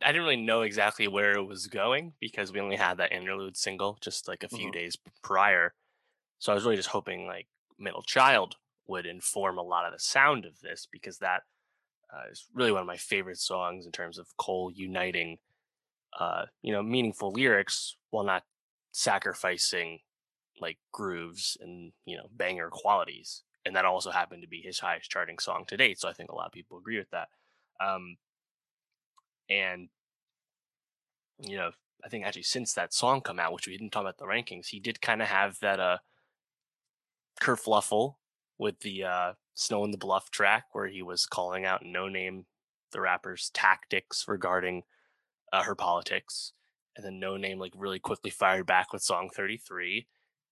[0.01, 3.57] I didn't really know exactly where it was going because we only had that interlude
[3.57, 4.73] single just like a few Mhm.
[4.73, 5.73] days prior.
[6.39, 8.55] So I was really just hoping like Middle Child
[8.87, 11.43] would inform a lot of the sound of this because that
[12.11, 15.37] uh, is really one of my favorite songs in terms of Cole uniting,
[16.19, 18.45] uh, you know, meaningful lyrics while not
[18.91, 19.99] sacrificing
[20.61, 25.09] like grooves and you know banger qualities and that also happened to be his highest
[25.09, 25.99] charting song to date.
[25.99, 27.27] So I think a lot of people agree with that.
[27.79, 28.17] Um,
[29.49, 29.89] and
[31.39, 31.71] you know,
[32.03, 34.67] I think actually since that song come out, which we didn't talk about the rankings,
[34.67, 35.97] he did kind of have that uh
[37.41, 38.15] kerfluffle
[38.57, 42.45] with the uh Snow in the Bluff track where he was calling out Noname
[42.91, 44.83] the rapper's tactics regarding
[45.51, 46.53] uh, her politics.
[46.95, 50.07] And then Noname like really quickly fired back with song 33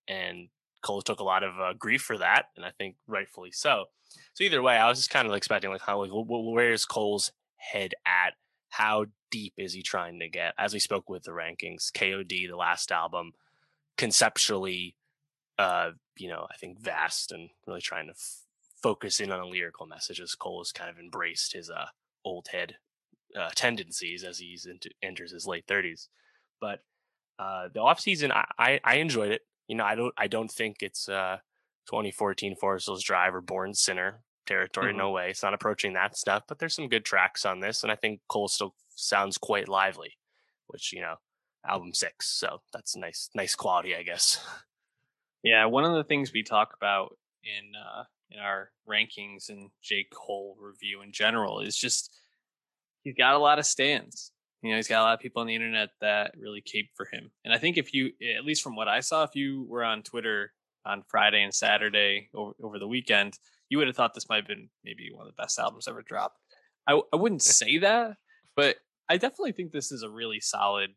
[0.08, 0.50] and
[0.82, 3.86] Cole took a lot of uh, grief for that, and I think rightfully so.
[4.34, 7.94] So either way, I was just kind of expecting like how like where's Cole's head
[8.06, 8.34] at?
[8.70, 10.54] How deep is he trying to get?
[10.58, 13.34] As we spoke with the rankings, KOD, the last album,
[13.98, 14.96] conceptually,
[15.58, 18.42] uh, you know, I think vast and really trying to f-
[18.82, 21.88] focus in on a lyrical message as Cole has kind of embraced his uh
[22.24, 22.76] old head
[23.38, 26.08] uh, tendencies as he's into, enters his late 30s.
[26.60, 26.80] But
[27.40, 30.52] uh, the off season, I, I, I enjoyed it you know, I don't I don't
[30.52, 31.38] think it's uh
[31.88, 34.90] 2014 Forest Hills Drive or Born Sinner territory.
[34.92, 34.98] Mm-hmm.
[34.98, 35.30] No way.
[35.30, 38.22] It's not approaching that stuff, but there's some good tracks on this, and I think
[38.28, 40.14] Cole still sounds quite lively,
[40.68, 41.16] which you know,
[41.68, 42.30] album six.
[42.30, 44.40] So that's nice, nice quality, I guess.
[45.44, 50.06] Yeah, one of the things we talk about in uh, in our rankings and J
[50.12, 52.12] Cole review in general is just
[53.04, 54.32] he's got a lot of stands.
[54.62, 57.06] You know, he's got a lot of people on the internet that really cape for
[57.06, 57.32] him.
[57.46, 60.02] And I think if you, at least from what I saw, if you were on
[60.02, 60.52] Twitter
[60.86, 63.38] on Friday and Saturday over, over the weekend,
[63.70, 66.02] you would have thought this might have been maybe one of the best albums ever
[66.02, 66.40] dropped.
[66.88, 68.18] I, I wouldn't say that,
[68.56, 68.78] but
[69.10, 70.92] I definitely think this is a really solid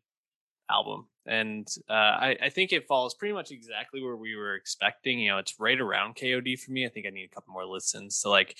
[0.69, 1.07] album.
[1.25, 5.19] And uh, I, I, think it falls pretty much exactly where we were expecting.
[5.19, 6.85] You know, it's right around KOD for me.
[6.85, 8.57] I think I need a couple more listens to like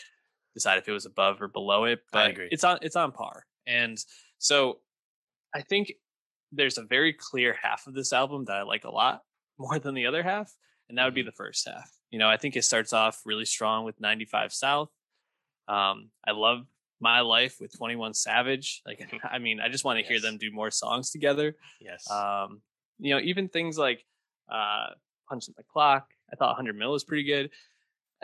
[0.53, 3.45] decide if it was above or below it, but it's on it's on par.
[3.65, 3.97] And
[4.37, 4.79] so
[5.53, 5.93] I think
[6.51, 9.21] there's a very clear half of this album that I like a lot
[9.59, 10.51] more than the other half,
[10.89, 11.27] and that would be mm-hmm.
[11.27, 11.89] the first half.
[12.09, 14.89] You know, I think it starts off really strong with 95 South.
[15.67, 16.65] Um, I love
[16.99, 18.81] My Life with 21 Savage.
[18.85, 20.09] Like, I mean, I just want to yes.
[20.09, 21.55] hear them do more songs together.
[21.79, 22.09] Yes.
[22.09, 22.61] Um,
[22.99, 24.05] you know, even things like
[24.51, 24.87] uh,
[25.29, 26.07] Punching the Clock.
[26.31, 27.49] I thought 100 Mil was pretty good.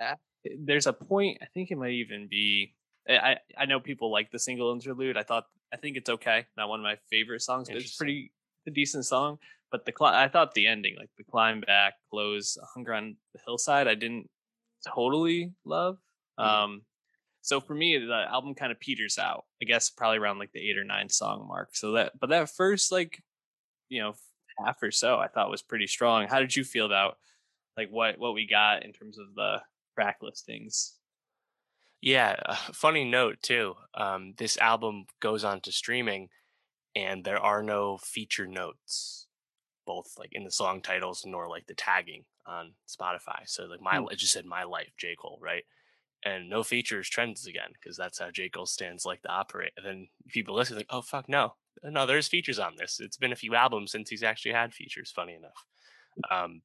[0.01, 0.15] Uh,
[0.59, 2.73] there's a point, I think it might even be
[3.09, 5.17] I I know people like the single interlude.
[5.17, 6.45] I thought I think it's okay.
[6.55, 8.31] Not one of my favorite songs, but it's pretty
[8.67, 9.39] a decent song.
[9.71, 13.87] But the I thought the ending, like the climb back, close, hunger on the hillside,
[13.87, 14.29] I didn't
[14.87, 15.97] totally love.
[16.39, 16.49] Mm-hmm.
[16.49, 16.81] Um,
[17.41, 19.45] so for me, the album kind of peters out.
[19.61, 21.75] I guess probably around like the eight or nine song mark.
[21.75, 23.21] So that, but that first like,
[23.89, 24.15] you know,
[24.63, 26.27] half or so, I thought was pretty strong.
[26.27, 27.17] How did you feel about
[27.77, 29.61] like what what we got in terms of the
[29.95, 30.96] track listings?
[32.01, 33.75] Yeah, uh, funny note too.
[33.93, 36.29] Um, this album goes on to streaming,
[36.95, 39.27] and there are no feature notes,
[39.85, 43.41] both like in the song titles nor like the tagging on Spotify.
[43.45, 44.05] So like my, hmm.
[44.11, 45.63] it just said "My Life" J Cole, right?
[46.25, 49.71] And no features trends again because that's how J Cole stands like to operate.
[49.77, 52.99] And then people listen like, oh fuck no, no, there's features on this.
[52.99, 55.11] It's been a few albums since he's actually had features.
[55.11, 55.65] Funny enough.
[56.31, 56.61] Um,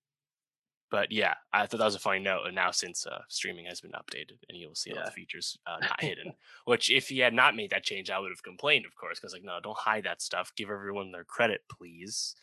[0.93, 2.43] but yeah, I thought that was a funny note.
[2.45, 4.99] And now since uh, streaming has been updated, and you'll see yeah.
[4.99, 6.35] all the features uh, not hidden.
[6.67, 9.33] Which, if he had not made that change, I would have complained, of course, because
[9.33, 10.53] like, no, don't hide that stuff.
[10.55, 12.37] Give everyone their credit, please.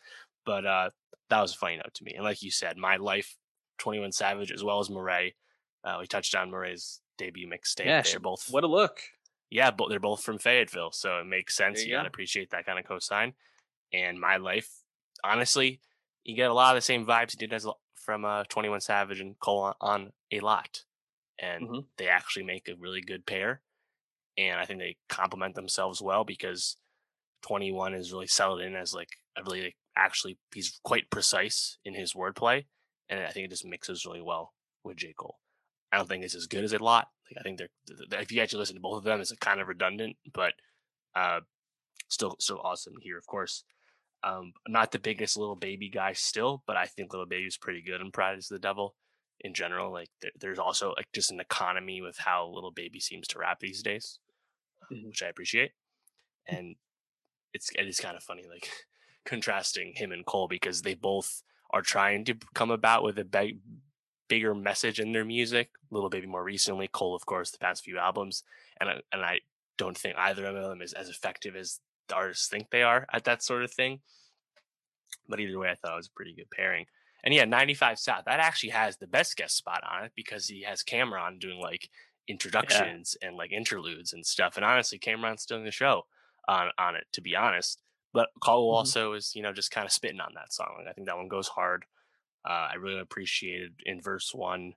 [0.44, 0.90] But uh,
[1.28, 2.14] that was a funny note to me.
[2.14, 3.36] And like you said, my life,
[3.78, 5.34] Twenty One Savage, as well as Morray.
[5.84, 7.86] Uh, we touched on Morray's debut mixtape.
[7.86, 8.48] Yeah, they're both.
[8.50, 9.00] What a look!
[9.48, 11.84] Yeah, but they're both from Fayetteville, so it makes sense.
[11.84, 13.34] You, you gotta appreciate that kind of cosign.
[13.92, 14.68] And my life,
[15.22, 15.80] honestly,
[16.24, 17.66] you get a lot of the same vibes he did as
[18.00, 20.82] from uh, 21 Savage and Cole on, a lot.
[21.38, 21.78] And mm-hmm.
[21.96, 23.62] they actually make a really good pair.
[24.36, 26.76] And I think they complement themselves well because
[27.42, 31.94] 21 is really settled in as like a really like, actually he's quite precise in
[31.94, 32.64] his wordplay.
[33.08, 35.14] And I think it just mixes really well with J.
[35.16, 35.38] Cole.
[35.92, 37.08] I don't think it's as good as a lot.
[37.30, 39.68] Like I think they're if you actually listen to both of them, it's kind of
[39.68, 40.54] redundant, but
[41.14, 41.40] uh,
[42.08, 43.64] still still awesome here, of course.
[44.22, 48.00] Um, not the biggest Lil Baby guy still, but I think Lil Baby's pretty good
[48.00, 48.94] in Pride is the Devil
[49.40, 49.92] in general.
[49.92, 53.60] Like there, there's also like just an economy with how Lil Baby seems to rap
[53.60, 54.18] these days,
[54.92, 55.08] mm-hmm.
[55.08, 55.72] which I appreciate.
[56.46, 56.76] And
[57.52, 58.68] it's it is kind of funny, like
[59.24, 63.60] contrasting him and Cole because they both are trying to come about with a big,
[64.28, 65.70] bigger message in their music.
[65.90, 68.44] Lil Baby more recently, Cole of course the past few albums,
[68.80, 69.40] and I, and I
[69.78, 71.80] don't think either of them is as effective as
[72.12, 74.00] artists think they are at that sort of thing.
[75.28, 76.86] But either way, I thought it was a pretty good pairing.
[77.22, 80.62] And yeah, 95 South, that actually has the best guest spot on it because he
[80.62, 81.88] has Cam'ron doing like
[82.28, 83.28] introductions yeah.
[83.28, 84.56] and like interludes and stuff.
[84.56, 86.04] And honestly, Cam'ron's doing the show
[86.48, 87.82] on, on it, to be honest.
[88.12, 88.76] But Cole mm-hmm.
[88.76, 90.84] also is, you know, just kind of spitting on that song.
[90.88, 91.84] I think that one goes hard.
[92.48, 94.74] Uh, I really appreciated in verse one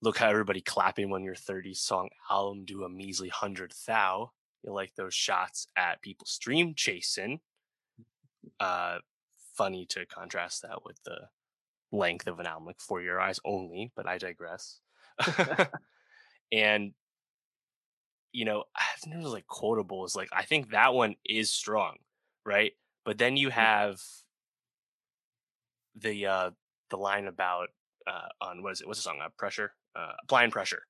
[0.00, 4.32] look how everybody clapping when your 30 song album do a measly hundred thou.
[4.62, 7.40] You like those shots at people stream chasing.
[8.58, 8.98] Uh,
[9.54, 11.28] funny to contrast that with the
[11.92, 14.80] length of an album, like For Your Eyes only, but I digress.
[16.52, 16.92] and
[18.32, 20.16] you know, I think it was like quotables.
[20.16, 21.96] Like I think that one is strong,
[22.44, 22.72] right?
[23.04, 24.00] But then you have
[25.96, 26.50] the uh
[26.90, 27.68] the line about
[28.06, 28.86] uh on what is it?
[28.86, 29.18] What's the song?
[29.24, 30.82] Uh, pressure, uh, applying pressure.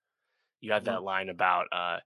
[0.60, 1.04] You have that mm-hmm.
[1.04, 1.98] line about uh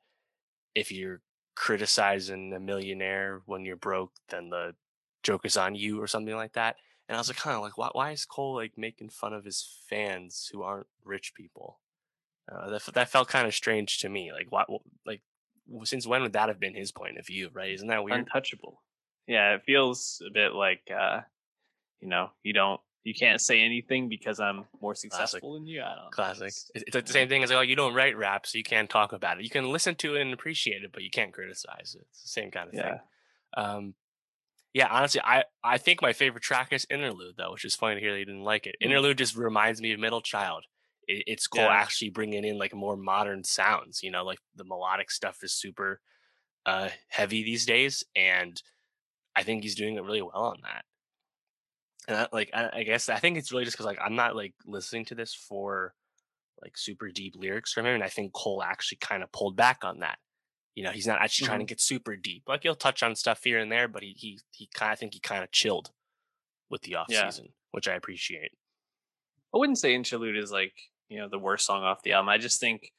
[0.75, 1.20] if you're
[1.55, 4.75] criticizing a millionaire when you're broke, then the
[5.23, 6.77] joke is on you or something like that.
[7.09, 9.45] And I was like, kind of like, why, why is Cole like making fun of
[9.45, 11.81] his fans who aren't rich people?
[12.51, 14.33] Uh, that that felt kind of strange to me.
[14.33, 14.69] Like, what,
[15.07, 15.23] like,
[15.85, 17.51] since when would that have been his point of view?
[17.53, 17.73] Right?
[17.73, 18.21] Isn't that weird?
[18.21, 18.83] Untouchable.
[19.27, 21.21] Yeah, it feels a bit like, uh,
[22.01, 25.43] you know, you don't, you can't say anything because I'm more successful Classic.
[25.43, 25.83] than you.
[25.83, 26.12] I don't.
[26.12, 26.47] Classic.
[26.47, 28.65] It's, it's like the same thing as like, oh, you don't write rap, so you
[28.65, 29.45] can't talk about it.
[29.45, 32.07] You can listen to it and appreciate it, but you can't criticize it.
[32.11, 32.83] It's the same kind of yeah.
[32.83, 32.99] thing.
[33.57, 33.95] Um,
[34.73, 38.01] yeah, honestly, I I think my favorite track is Interlude though, which is funny to
[38.01, 38.77] hear that you didn't like it.
[38.83, 38.87] Mm.
[38.87, 40.65] Interlude just reminds me of Middle Child.
[41.09, 41.69] It, it's cool yeah.
[41.73, 44.03] actually bringing in like more modern sounds.
[44.03, 46.01] You know, like the melodic stuff is super
[46.65, 48.62] uh, heavy these days, and
[49.37, 50.85] I think he's doing it really well on that.
[52.09, 54.35] And I, like, I, I guess I think it's really just because like I'm not
[54.37, 55.95] like listening to this for
[56.62, 59.85] like super deep lyrics from him, and I think Cole actually kind of pulled back
[59.85, 60.19] on that
[60.75, 61.51] you know, he's not actually mm-hmm.
[61.51, 61.69] trying to mm-hmm.
[61.69, 62.45] get super deep.
[62.47, 65.15] Like he'll touch on stuff here and there, but he he he kind of think
[65.15, 65.91] he kind of chilled
[66.71, 67.29] with the off yeah.
[67.29, 68.53] season, which I appreciate.
[69.55, 70.73] I wouldn't say Interlude is like
[71.09, 72.31] you know the worst song off the album.
[72.31, 72.91] I just think,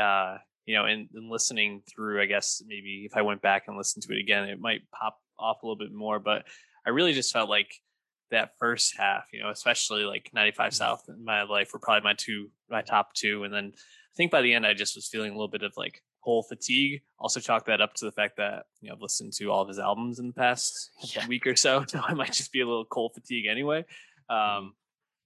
[0.00, 3.76] uh, you know, in, in listening through, I guess maybe if I went back and
[3.76, 6.20] listened to it again, it might pop off a little bit more.
[6.20, 6.44] But
[6.86, 7.74] I really just felt like
[8.30, 10.74] that first half, you know, especially like 95 mm-hmm.
[10.74, 13.44] South in my life were probably my two, my top two.
[13.44, 15.72] And then I think by the end, I just was feeling a little bit of
[15.76, 17.02] like Cole fatigue.
[17.18, 19.68] Also chalk that up to the fact that you know I've listened to all of
[19.68, 21.26] his albums in the past yeah.
[21.26, 23.84] week or so, so I might just be a little Cole fatigue anyway.
[24.30, 24.58] Mm-hmm.
[24.58, 24.74] Um,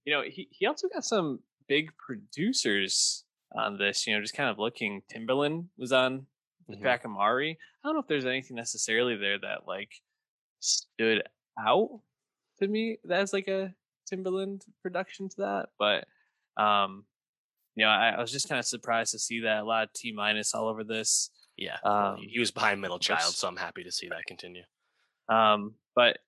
[0.05, 3.25] you know, he he also got some big producers
[3.57, 4.07] on this.
[4.07, 5.03] You know, just kind of looking.
[5.13, 6.27] Timbaland was on
[6.69, 6.83] the mm-hmm.
[6.83, 7.59] track Amari.
[7.83, 9.91] I don't know if there's anything necessarily there that like
[10.61, 11.23] stood
[11.59, 12.01] out
[12.63, 13.75] to me as like a
[14.13, 16.07] Timbaland production to that, but
[16.63, 17.05] um
[17.75, 19.93] you know, I, I was just kind of surprised to see that a lot of
[19.95, 21.31] T-Minus all over this.
[21.57, 24.63] Yeah, um, he was behind Middle Child, so I'm happy to see that continue.
[25.29, 26.19] Um, but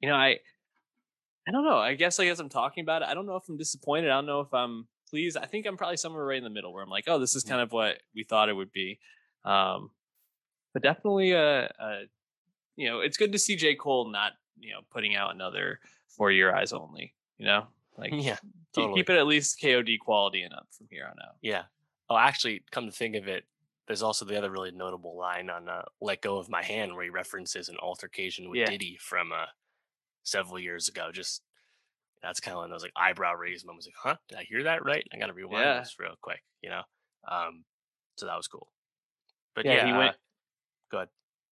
[0.00, 0.38] you know, I
[1.48, 1.78] I don't know.
[1.78, 4.10] I guess like as I'm talking about it, I don't know if I'm disappointed.
[4.10, 5.36] I don't know if I'm pleased.
[5.36, 7.44] I think I'm probably somewhere right in the middle where I'm like, oh, this is
[7.44, 7.52] mm-hmm.
[7.52, 8.98] kind of what we thought it would be.
[9.44, 9.90] Um,
[10.74, 12.02] but definitely a, a
[12.76, 13.74] you know, it's good to see J.
[13.74, 17.66] Cole not, you know, putting out another for your eyes only, you know?
[17.98, 18.36] Like yeah,
[18.74, 19.00] totally.
[19.00, 21.36] keep it at least KOD quality and up from here on out.
[21.40, 21.62] Yeah.
[22.10, 23.44] Oh, actually, come to think of it,
[23.86, 27.04] there's also the other really notable line on uh, "Let Go of My Hand" where
[27.04, 28.66] he references an altercation with yeah.
[28.66, 29.46] Diddy from uh,
[30.24, 31.10] several years ago.
[31.12, 31.42] Just
[32.22, 33.86] that's kind of one of those like eyebrow raised moments.
[33.86, 34.16] Like, huh?
[34.28, 35.06] Did I hear that right?
[35.12, 35.78] I got to rewind yeah.
[35.78, 36.42] this real quick.
[36.62, 36.82] You know.
[37.30, 37.64] Um,
[38.16, 38.68] so that was cool.
[39.54, 40.10] But yeah, yeah he went.
[40.10, 40.14] Uh,
[40.90, 41.08] good.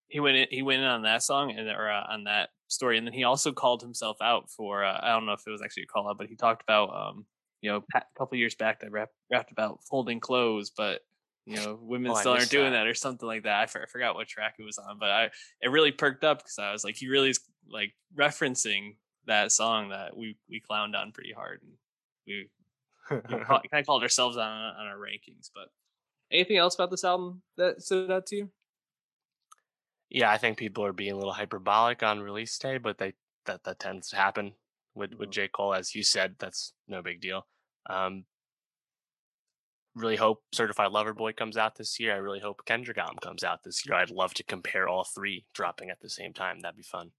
[0.09, 0.37] He went.
[0.37, 2.99] In, he went in on that song and or uh, on that story.
[2.99, 5.63] And then he also called himself out for uh, I don't know if it was
[5.63, 7.27] actually a call out, but he talked about um,
[7.63, 11.01] you know a couple years back that rap, rapped about folding clothes, but
[11.47, 12.85] you know women oh, still aren't doing that.
[12.85, 12.87] that.
[12.87, 13.61] or something like that.
[13.61, 15.31] I forgot what track it was on, but I
[15.63, 17.41] it really perked up because I was like he really is
[17.71, 21.73] like referencing that song that we we clowned on pretty hard and
[22.27, 22.49] we,
[23.11, 25.51] we kind of called ourselves on on our rankings.
[25.55, 25.69] But
[26.31, 28.51] anything else about this album that stood out to you?
[30.15, 33.15] Yeah, I think people are being a little hyperbolic on release day, but they
[33.47, 34.53] that that tends to happen
[34.95, 35.33] with with mm-hmm.
[35.33, 36.37] J Cole, as you said.
[36.39, 37.49] That's no big deal.
[37.91, 38.25] Um,
[39.97, 42.15] really hope Certified Lover Boy comes out this year.
[42.15, 43.97] I really hope Kendrick album comes out this year.
[43.97, 46.61] I'd love to compare all three dropping at the same time.
[46.61, 47.11] That'd be fun.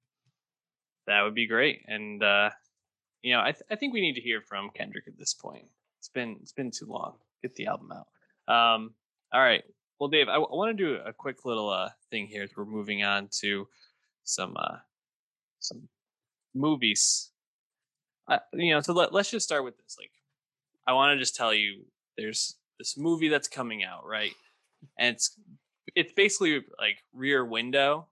[1.06, 1.82] That would be great.
[1.88, 2.52] And uh,
[3.24, 5.66] you know, I th- I think we need to hear from Kendrick at this point.
[6.00, 7.16] It's been it's been too long.
[7.42, 8.08] Get the album out.
[8.48, 8.94] Um,
[9.34, 9.66] all right.
[10.00, 12.66] Well, Dave, I, w- I want to do a quick little uh, thing here we're
[12.66, 13.68] moving on to
[14.24, 14.78] some uh,
[15.60, 15.88] some
[16.54, 17.32] movies.
[18.28, 19.96] Uh, you know, so let, let's just start with this.
[20.00, 20.12] Like,
[20.88, 21.86] I want to just tell you,
[22.18, 24.34] there's this movie that's coming out, right?
[24.98, 25.38] And it's
[25.96, 28.08] it's basically like Rear Window,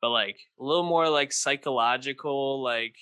[0.00, 2.96] but like a little more like psychological, like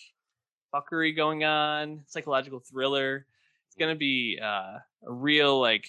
[0.75, 3.27] fuckery going on, psychological thriller.
[3.67, 5.87] It's gonna be uh, a real like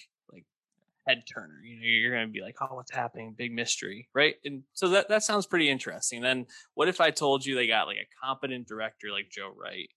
[1.06, 1.60] head turner.
[1.62, 3.34] You know, you're going to be like, "Oh, what's happening?
[3.36, 6.22] Big mystery, right?" And so that that sounds pretty interesting.
[6.22, 9.88] Then, what if I told you they got like a competent director like Joe Wright,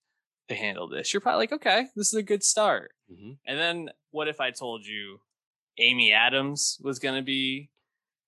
[0.48, 1.12] to handle this.
[1.12, 2.92] You're probably like, okay, this is a good start.
[3.08, 5.20] hmm And then what if I told you
[5.78, 7.70] Amy Adams was going to be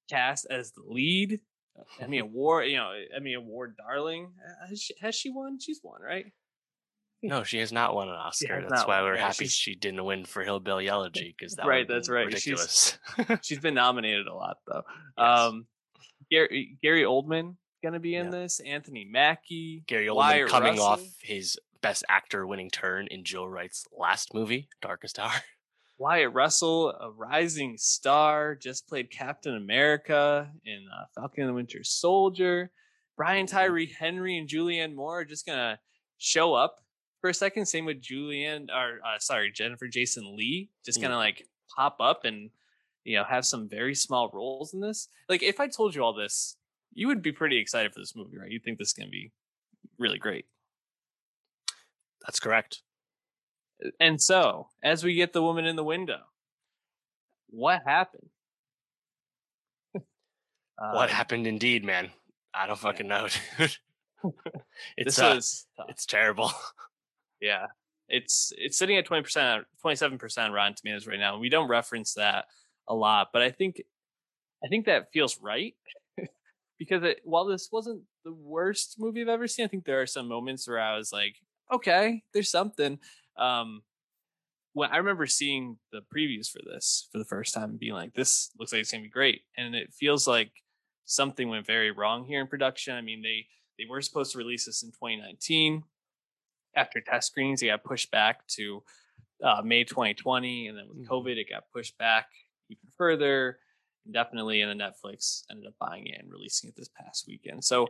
[0.09, 1.41] cast as the lead?
[2.01, 4.33] Emmy Award, you know, Emmy Award darling.
[4.68, 5.59] Has she, has she won?
[5.59, 6.26] She's won, right?
[7.23, 8.64] No, she has not won an Oscar.
[8.68, 11.66] That's why we we're Yeah, happy she's- she didn't win for Hillbilly Elegy because that
[11.66, 12.27] Right, that's right.
[12.39, 13.43] She's- Ridiculous.
[13.47, 14.83] She's been nominated a lot though.
[15.18, 15.39] Yes.
[15.41, 15.66] Um,
[16.31, 18.31] Gary, Gary Oldman going to be in Yeah.
[18.31, 18.61] this.
[18.61, 20.87] Anthony Mackie, Gary Oldman Wyatt coming Russell.
[20.87, 25.33] off his Best Actor winning turn in Joe Wright's last movie, Darkest Hour.
[25.99, 31.85] Wyatt Russell, a rising star, just played Captain America in uh, Falcon and the Winter
[31.85, 32.71] Soldier.
[33.16, 33.51] Brian Mhm.
[33.51, 35.79] Tyree Henry and Julianne Moore are just gonna
[36.18, 36.77] show up
[37.21, 37.66] for a second.
[37.66, 41.25] Same with Julianne, or uh, sorry, Jennifer Jason Leigh, just kind of yeah.
[41.25, 42.51] like pop up and
[43.05, 45.09] you know have some very small roles in this.
[45.29, 46.57] Like if I told you all this,
[46.95, 48.51] you would be pretty excited for this movie, right?
[48.51, 49.33] You'd think this is gonna be
[49.99, 50.47] really great.
[52.27, 52.83] That's correct.
[53.99, 56.18] And so, as we get the woman in the window,
[57.49, 58.29] what happened?
[59.95, 60.05] what
[60.79, 62.11] Um, happened indeed, man?
[62.53, 63.77] I don't fucking know, dude.
[64.99, 65.91] it's This uh, tough.
[65.91, 66.53] it's terrible.
[67.41, 67.66] Yeah.
[68.09, 71.38] It's it's sitting at twenty percent, twenty seven percent on Rotten Tomatoes right now.
[71.38, 72.47] We don't reference that
[72.88, 73.82] a lot, but I think
[74.64, 75.74] I think that feels right
[76.78, 80.07] because it, while this wasn't the worst movie I've ever seen, I think there are
[80.07, 81.36] some moments where I was like,
[81.72, 82.99] okay, there's something.
[83.38, 83.82] Um,
[84.72, 88.14] when I remember seeing the previews for this for the first time and being like,
[88.14, 90.51] this looks like it's gonna be great, and it feels like
[91.05, 92.95] something went very wrong here in production.
[92.95, 93.47] I mean, they
[93.78, 95.84] they were supposed to release this in 2019.
[96.75, 98.83] After test screenings, they got pushed back to
[99.43, 101.07] uh, May 2020, and then with Mhm.
[101.09, 102.29] COVID, it got pushed back
[102.68, 103.59] even further.
[104.11, 107.64] Definitely, and then Netflix ended up buying it and releasing it this past weekend.
[107.64, 107.89] So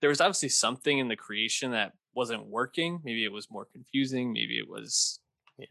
[0.00, 3.00] there was obviously something in the creation that wasn't working.
[3.04, 4.32] Maybe it was more confusing.
[4.32, 5.20] Maybe it was
[5.58, 5.66] Yeah.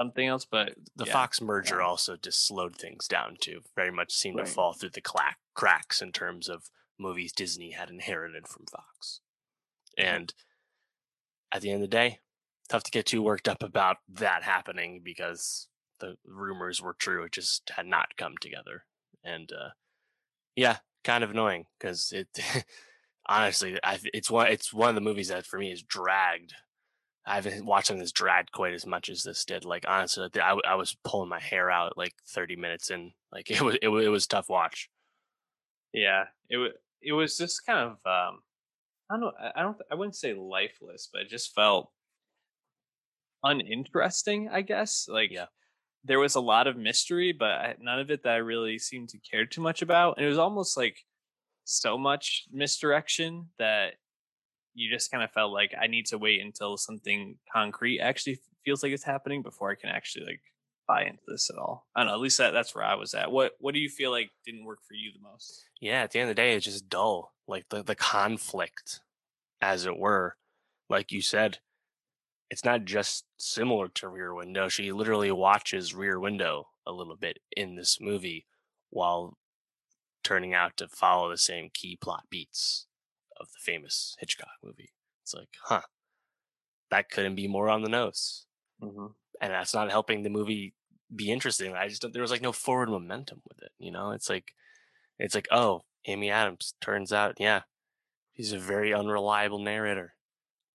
[0.00, 0.44] something else.
[0.44, 3.62] But The yeah, Fox merger also just slowed things down too.
[3.74, 4.46] Very much seemed Right.
[4.46, 9.20] to fall through the clack- cracks in terms of movies Disney had inherited from Fox.
[9.96, 10.34] And
[11.52, 12.20] at the end of the day,
[12.68, 15.68] tough to get too worked up about that happening because
[16.00, 17.24] the rumors were true.
[17.24, 18.84] It just had not come together.
[19.24, 19.70] And uh,
[20.54, 22.28] yeah, kind of annoying because it
[23.26, 26.54] honestly, I, it's one it's one of the movies that for me is dragged.
[27.26, 29.64] I haven't watched them as dragged quite as much as this did.
[29.64, 33.12] Like honestly, I, I was pulling my hair out like 30 minutes in.
[33.32, 34.88] Like it was it, it was tough watch.
[35.92, 36.72] Yeah, it was.
[37.00, 37.98] It was just kind of.
[38.04, 38.40] um
[39.10, 39.32] I don't know.
[39.56, 39.76] I- don't.
[39.90, 41.90] I wouldn't say lifeless, but it just felt
[43.42, 44.48] uninteresting.
[44.50, 45.06] I guess.
[45.08, 45.46] Like, Yeah.
[46.04, 49.08] there was a lot of mystery, but I, none of it that I really seemed
[49.10, 51.04] to care too much about, and it was almost like
[51.64, 53.94] so much misdirection that
[54.74, 58.82] you just kind of felt like I need to wait until something concrete actually feels
[58.82, 60.42] like it's happening before I can actually like
[60.88, 61.86] buy into this at all.
[61.94, 62.14] I don't know.
[62.14, 63.30] At least that, that's where I was at.
[63.30, 65.64] What What do you feel like didn't work for you the most?
[65.80, 67.34] Yeah, at the end of the day, it's just dull.
[67.46, 69.00] Like the the conflict,
[69.60, 70.36] as it were,
[70.90, 71.58] like you said,
[72.50, 74.68] it's not just similar to Rear Window.
[74.68, 78.46] She literally watches Rear Window a little bit in this movie,
[78.90, 79.36] while
[80.24, 82.86] turning out to follow the same key plot beats
[83.40, 84.92] of the famous Hitchcock movie.
[85.22, 85.82] It's like, huh,
[86.90, 88.46] that couldn't be more on the nose,
[88.82, 89.06] Mm-hmm.
[89.40, 90.74] and that's not helping the movie
[91.14, 91.74] be interesting.
[91.74, 93.72] I just don't, there was like no forward momentum with it.
[93.78, 94.52] You know, it's like
[95.18, 97.62] it's like, oh, Amy Adams turns out, yeah,
[98.36, 100.14] she's a very unreliable narrator.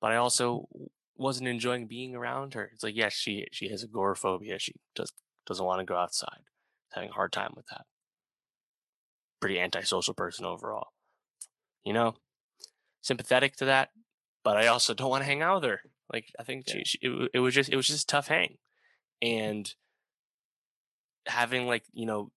[0.01, 0.67] But I also
[1.15, 2.69] wasn't enjoying being around her.
[2.73, 4.59] It's like, yes, she she has agoraphobia.
[4.59, 5.13] She just
[5.45, 6.41] doesn't want to go outside.
[6.93, 7.85] Having a hard time with that.
[9.39, 10.89] Pretty antisocial person overall.
[11.83, 12.15] You know,
[13.01, 13.89] sympathetic to that,
[14.43, 15.81] but I also don't want to hang out with her.
[16.11, 16.83] Like I think she, Yeah.
[16.85, 18.57] she it, it was just it was just a tough hang,
[19.23, 19.35] mm-hmm.
[19.37, 19.75] and
[21.27, 22.31] having like you know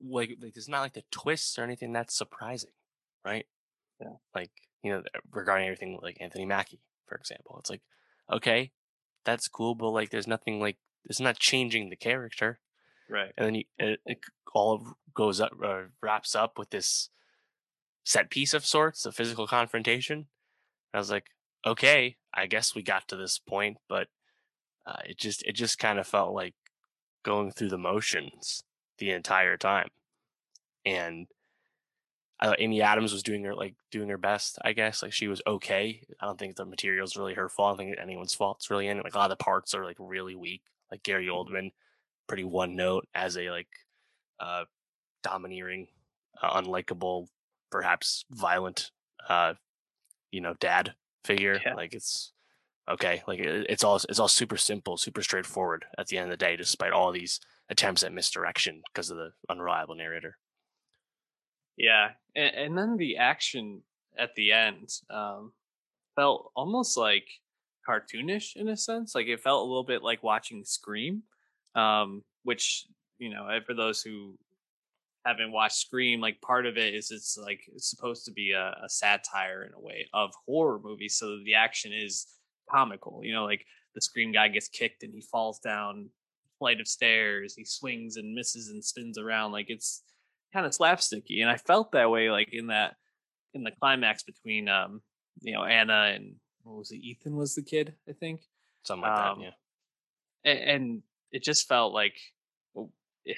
[0.00, 2.70] like like it's not like the twists or anything that's surprising,
[3.24, 3.46] right?
[4.00, 4.14] Yeah.
[4.34, 4.50] Like
[4.82, 5.02] you know
[5.32, 7.82] regarding everything like Anthony Mackie, for example, it's like
[8.30, 8.72] okay,
[9.24, 12.58] that's cool, but like there's nothing like it's not changing the character,
[13.08, 13.32] Right.
[13.36, 14.18] and then you, it, it
[14.52, 17.10] all goes up uh, wraps up with this
[18.04, 20.26] set piece of sorts, a physical confrontation.
[20.92, 21.26] I was like,
[21.66, 24.08] okay, I guess we got to this point, but
[24.86, 26.54] uh, it just it just kind of felt like
[27.26, 28.62] going through the motions
[28.98, 29.88] the entire time.
[30.86, 31.26] And
[32.38, 35.02] I thought Amy Adams was doing her like doing her best, I guess.
[35.02, 36.06] Like she was okay.
[36.20, 37.80] I don't think the material's really her fault.
[37.80, 38.58] I don't think anyone's fault.
[38.60, 39.04] It's really in it.
[39.04, 40.62] Like a lot of the parts are like really weak.
[40.90, 41.72] Like Gary Oldman,
[42.28, 43.68] pretty one note as a like
[44.38, 44.64] uh
[45.24, 45.88] domineering,
[46.40, 47.26] uh, unlikable,
[47.70, 48.92] perhaps violent
[49.28, 49.54] uh
[50.30, 51.60] you know, dad figure.
[51.64, 51.74] Yeah.
[51.74, 52.32] Like it's
[52.88, 56.30] Okay, like it, it's all it's all super simple, super straightforward at the end of
[56.30, 60.38] the day, despite all these attempts at misdirection because of the unreliable narrator.
[61.76, 63.82] Yeah, and, and then the action
[64.16, 65.52] at the end um,
[66.14, 67.26] felt almost like
[67.88, 69.14] cartoonish in a sense.
[69.14, 71.22] Like it felt a little bit like watching Scream,
[71.74, 72.86] um, which
[73.18, 74.38] you know, for those who
[75.24, 78.76] haven't watched Scream, like part of it is it's like it's supposed to be a,
[78.84, 82.28] a satire in a way of horror movies, so the action is
[82.70, 83.20] comical.
[83.22, 83.64] You know, like
[83.94, 86.10] the Scream guy gets kicked and he falls down
[86.58, 87.54] flight of stairs.
[87.54, 90.02] He swings and misses and spins around like it's
[90.52, 91.40] kind of slapsticky.
[91.40, 92.96] And I felt that way like in that
[93.54, 95.00] in the climax between um
[95.40, 98.42] you know Anna and what was it Ethan was the kid I think
[98.82, 101.02] something like um, that yeah and, and,
[101.32, 102.14] it just felt like
[102.76, 103.36] it,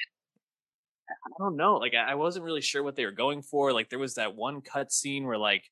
[1.09, 3.99] I don't know like I wasn't really sure what they were going for like there
[3.99, 5.65] was that one cut scene where like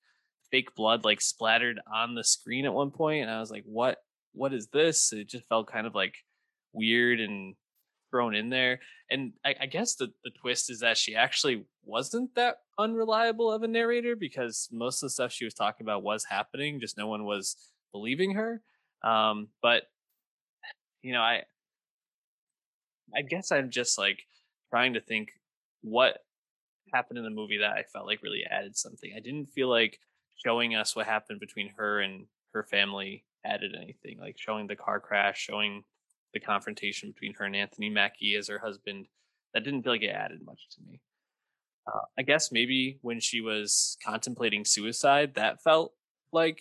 [0.50, 3.98] fake blood like splattered on the screen at one point and I was like what
[4.32, 6.14] what is this it just felt kind of like
[6.72, 7.54] weird and
[8.10, 8.80] thrown in there.
[9.10, 13.62] And I, I, guess the, the twist is that she actually wasn't that unreliable of
[13.62, 17.06] a narrator because most of the stuff she was talking about was happening, just no
[17.06, 17.56] one was
[17.92, 18.62] believing her.
[19.02, 19.84] Um, but
[21.02, 21.42] you know, I
[23.14, 24.20] I guess I'm just like
[24.70, 25.30] trying to think
[25.82, 26.18] what
[26.92, 29.12] happened in the movie that I felt like really added something.
[29.16, 30.00] I didn't feel like
[30.44, 34.18] showing us what happened between her and her family added anything.
[34.18, 35.84] Like showing the car crash, showing
[36.32, 39.06] the confrontation between her and Anthony Mackie as her husband,
[39.54, 41.00] that didn't feel like it added much to me.
[41.86, 45.92] Uh, I guess maybe when she was contemplating suicide, that felt
[46.32, 46.60] like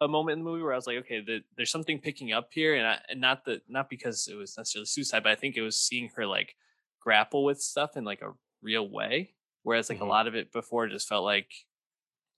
[0.00, 2.50] a moment in the movie where I was like, okay, the, there's something picking up
[2.52, 5.56] here, and, I, and not that not because it was necessarily suicide, but I think
[5.56, 6.54] it was seeing her like
[7.00, 9.30] grapple with stuff in like a real way.
[9.62, 10.06] Whereas like mm-hmm.
[10.06, 11.50] a lot of it before just felt like,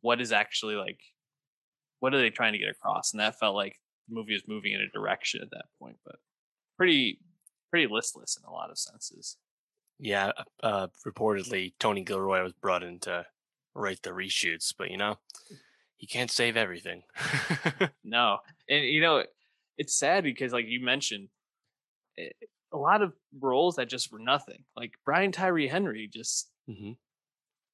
[0.00, 1.00] what is actually like,
[2.00, 3.12] what are they trying to get across?
[3.12, 3.76] And that felt like
[4.08, 5.96] the movie was moving in a direction at that point.
[6.04, 6.16] But
[6.76, 7.20] pretty
[7.70, 9.36] pretty listless in a lot of senses.
[9.98, 10.32] Yeah,
[10.62, 13.26] uh, uh, reportedly Tony Gilroy was brought in to
[13.74, 15.16] write the reshoots, but you know,
[15.96, 17.02] he can't save everything.
[18.04, 18.38] no,
[18.68, 19.24] and you know,
[19.76, 21.28] it's sad because like you mentioned,
[22.16, 24.62] it, eh, a lot of roles that just were nothing.
[24.76, 26.92] Like Brian Tyree Henry just mm-hmm.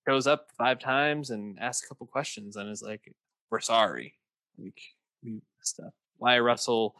[0.06, 3.12] Goes up five times and asks a couple questions and is like,
[3.50, 4.14] "We're sorry,
[4.58, 4.80] like
[5.22, 5.40] we
[5.82, 6.94] up." Wyatt Russell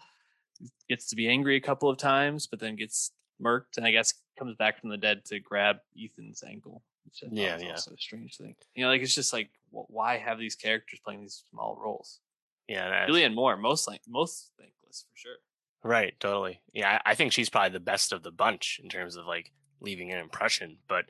[0.89, 4.15] gets to be angry a couple of times, but then gets murked, and I guess
[4.39, 6.83] comes back from the dead to grab Ethan's ankle.
[7.05, 7.73] Which yeah, yeah.
[7.73, 8.55] Also a strange thing.
[8.75, 12.21] You know, like it's just like, why have these characters playing these small roles?
[12.69, 15.37] Yeah, Julianne Moore, most like most thankless for sure.
[15.83, 16.63] Right, totally.
[16.73, 20.11] Yeah, I think she's probably the best of the bunch in terms of like leaving
[20.11, 20.79] an impression.
[20.89, 21.05] But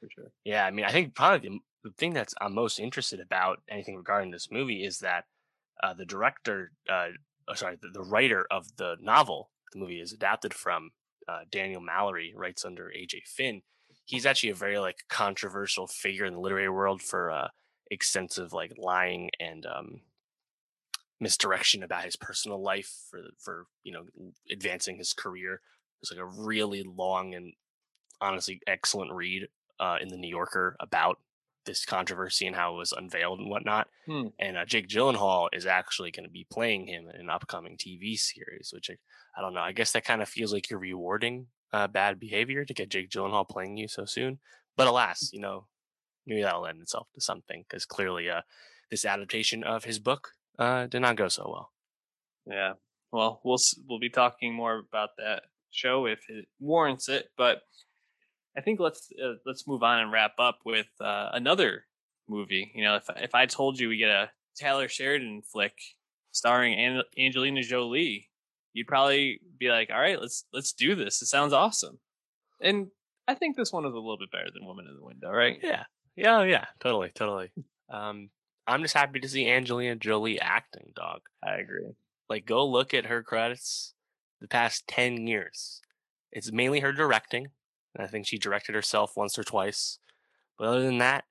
[0.00, 1.48] for sure, yeah, I mean, I think probably
[1.84, 5.24] the, thing that's I'm most interested about anything regarding this movie is that
[5.82, 7.08] uh, the director uh,
[7.48, 10.90] oh, sorry, the, the, writer of the novel the movie is adapted from,
[11.28, 13.62] uh, Daniel Mallory, writes under AJ Finn.
[14.04, 17.48] He's actually a very like controversial figure in the literary world for uh,
[17.90, 20.00] extensive like lying and um,
[21.20, 24.04] misdirection about his personal life for for you know
[24.50, 25.60] advancing his career.
[26.00, 27.52] It's like a really long and
[28.20, 29.48] honestly excellent read
[29.80, 31.18] uh, in the New Yorker about
[31.66, 33.88] this controversy and how it was unveiled and whatnot.
[34.06, 34.28] Hmm.
[34.38, 38.18] And uh, Jake Gyllenhaal is actually going to be playing him in an upcoming TV
[38.18, 38.96] series, which I,
[39.36, 39.60] I don't know.
[39.60, 43.10] I guess that kind of feels like you're rewarding uh, bad behavior to get Jake
[43.10, 44.38] Gyllenhaal playing you so soon.
[44.76, 45.66] But alas, you know,
[46.26, 48.42] maybe that'll lend itself to something because clearly uh,
[48.90, 51.72] this adaptation of his book uh, did not go so well.
[52.46, 52.74] Yeah.
[53.12, 53.58] Well, we'll
[53.88, 57.62] we'll be talking more about that show if it warrants it, but
[58.58, 61.84] I think let's uh, let's move on and wrap up with uh, another
[62.28, 62.72] movie.
[62.74, 65.74] You know, if if I told you we get a Taylor Sheridan flick
[66.32, 68.28] starring An- Angelina Jolie,
[68.72, 71.22] you'd probably be like, "All right, let's let's do this.
[71.22, 72.00] It sounds awesome."
[72.60, 72.88] And
[73.28, 75.60] I think this one is a little bit better than Woman in the Window, right?
[75.62, 75.84] Yeah,
[76.16, 77.52] yeah, yeah, totally, totally.
[77.88, 78.30] Um,
[78.66, 81.20] I'm just happy to see Angelina Jolie acting, dog.
[81.44, 81.94] I agree.
[82.28, 83.94] Like, go look at her credits
[84.40, 85.80] the past ten years.
[86.32, 87.48] It's mainly her directing.
[87.98, 89.98] I think she directed herself once or twice.
[90.58, 91.24] But other than that,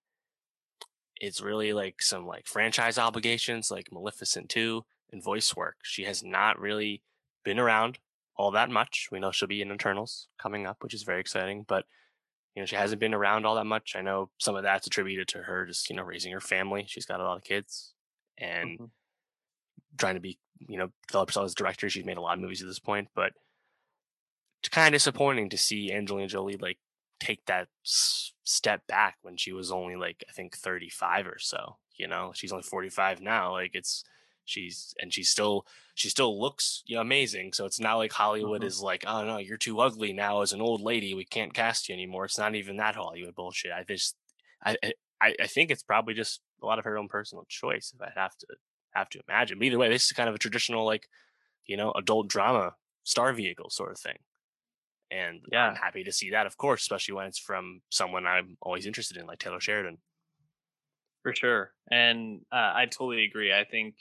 [1.19, 5.77] it's really like some like franchise obligations like Maleficent 2 and voice work.
[5.83, 7.01] She has not really
[7.43, 7.99] been around
[8.35, 9.09] all that much.
[9.11, 11.85] We know she'll be in Eternals coming up, which is very exciting, but
[12.55, 13.95] you know, she hasn't been around all that much.
[13.95, 16.85] I know some of that's attributed to her just, you know, raising her family.
[16.87, 17.93] She's got a lot of kids
[18.37, 18.85] and mm-hmm.
[19.97, 21.87] trying to be, you know, develop herself as a director.
[21.87, 23.33] She's made a lot of movies at this point, but
[24.71, 26.79] kind of disappointing to see Angelina Jolie like
[27.19, 31.77] take that s- step back when she was only like I think 35 or so.
[31.95, 33.51] You know, she's only 45 now.
[33.53, 34.03] Like it's
[34.45, 37.51] She's and she still she still looks you know, amazing.
[37.51, 38.65] So it's not like Hollywood Mhm.
[38.65, 41.13] is like, oh no, you're too ugly now as an old lady.
[41.13, 42.23] We can't cast you anymore.
[42.25, 43.73] It's not even that Hollywood bullshit.
[43.73, 44.15] I just
[44.63, 44.77] I
[45.21, 47.91] I, I think it's probably just a lot of her own personal choice.
[47.93, 48.47] If I have to
[48.91, 49.59] have to imagine.
[49.59, 51.09] But either way, this is kind of a traditional like
[51.65, 54.17] you know adult drama star vehicle sort of thing.
[55.11, 55.67] And Yeah.
[55.67, 59.17] I'm happy to see that, of course, especially when it's from someone I'm always interested
[59.17, 59.97] in, like Taylor Sheridan.
[61.23, 61.73] For sure.
[61.89, 63.53] And uh, I totally agree.
[63.53, 63.95] I think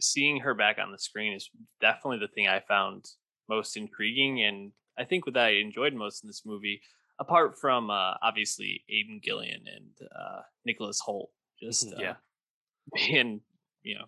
[0.00, 3.06] seeing her back on the screen is definitely the thing I found
[3.48, 4.42] most intriguing.
[4.42, 6.80] And I think what I enjoyed most in this movie,
[7.18, 11.30] apart from uh, obviously Aidan Gillen and uh, Nicholas Hoult,
[11.60, 12.14] just uh, Yeah.
[12.94, 13.40] being,
[13.82, 14.04] you know,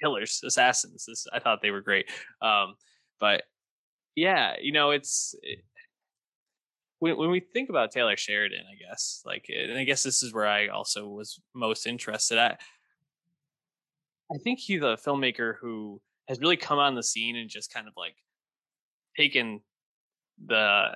[0.00, 1.06] killers, assassins.
[1.06, 2.10] This, I thought they were great.
[2.42, 2.74] Um,
[3.20, 3.44] but
[4.18, 5.34] yeah, you know, it's.
[5.42, 5.60] It,
[7.00, 10.34] when, when we think about Taylor Sheridan, I guess, like, and I guess this is
[10.34, 12.38] where I also was most interested.
[12.38, 12.56] I,
[14.32, 17.86] I think he's a filmmaker who has really come on the scene and just kind
[17.86, 18.16] of like
[19.16, 19.60] taken
[20.44, 20.94] the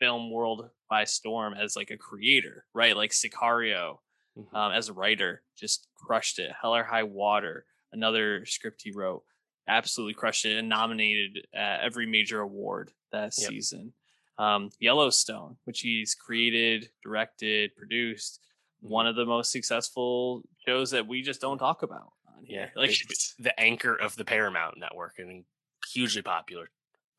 [0.00, 2.96] film world by storm as like a creator, right?
[2.96, 3.98] Like Sicario,
[4.36, 4.54] Mhm.
[4.54, 6.50] um, as a writer, just crushed it.
[6.58, 9.22] Hell or High Water, another script he wrote,
[9.68, 13.50] absolutely crushed it and nominated uh, every major award that Yep.
[13.50, 13.92] season.
[14.38, 18.40] Um, Yellowstone, which he's created, directed, produced,
[18.80, 22.72] one of the most successful shows that we just don't talk about on yeah, here.
[22.76, 25.44] Like, the, it's- the anchor of the Paramount Network and
[25.92, 26.70] hugely popular,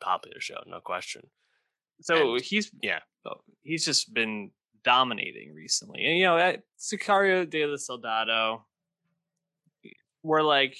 [0.02, 1.22] popular show, no question.
[2.02, 3.00] so and- he's yeah.
[3.26, 4.52] oh, he's just been
[4.84, 6.04] dominating recently.
[6.04, 8.66] And you know, at Sicario de la Soldado,
[10.24, 10.76] we're like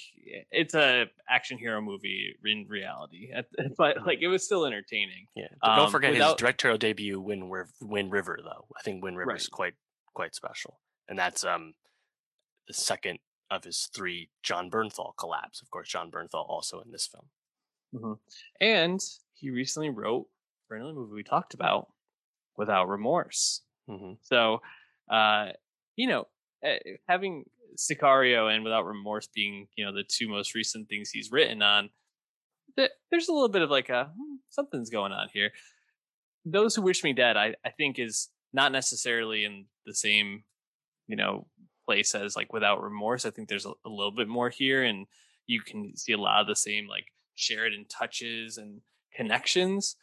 [0.50, 3.30] it's a action hero movie in reality,
[3.76, 5.26] but like it was still entertaining.
[5.36, 8.66] Yeah, don't Um, forget without- his directorial debut, Wind, Riv- Wind River, though.
[8.78, 9.74] I think Wind River is quite
[10.14, 11.74] quite special, and that's um
[12.66, 13.18] the second
[13.50, 15.60] of his three Jon Bernthal collabs.
[15.62, 18.18] Of course, Jon Bernthal also in this film.
[18.60, 19.00] And
[19.34, 20.26] he recently wrote
[20.66, 21.88] for another movie we talked about,
[22.56, 23.60] Without Remorse.
[23.86, 24.62] hmm So,
[25.10, 25.48] uh,
[25.96, 26.26] you know,
[26.62, 27.44] eh, having
[27.76, 31.90] Sicario and Without Remorse being, you know, the two most recent things he's written on,
[32.76, 35.52] th- there's a little bit of like a hmm, something's going on here.
[36.44, 40.44] Those Who Wish Me Dead, I, I think, is not necessarily in the same,
[41.06, 41.46] you know,
[41.84, 43.24] place as like Without Remorse.
[43.24, 45.06] I think there's a, a little bit more here, and
[45.46, 48.80] you can see a lot of the same like Sheridan touches and
[49.14, 49.96] connections.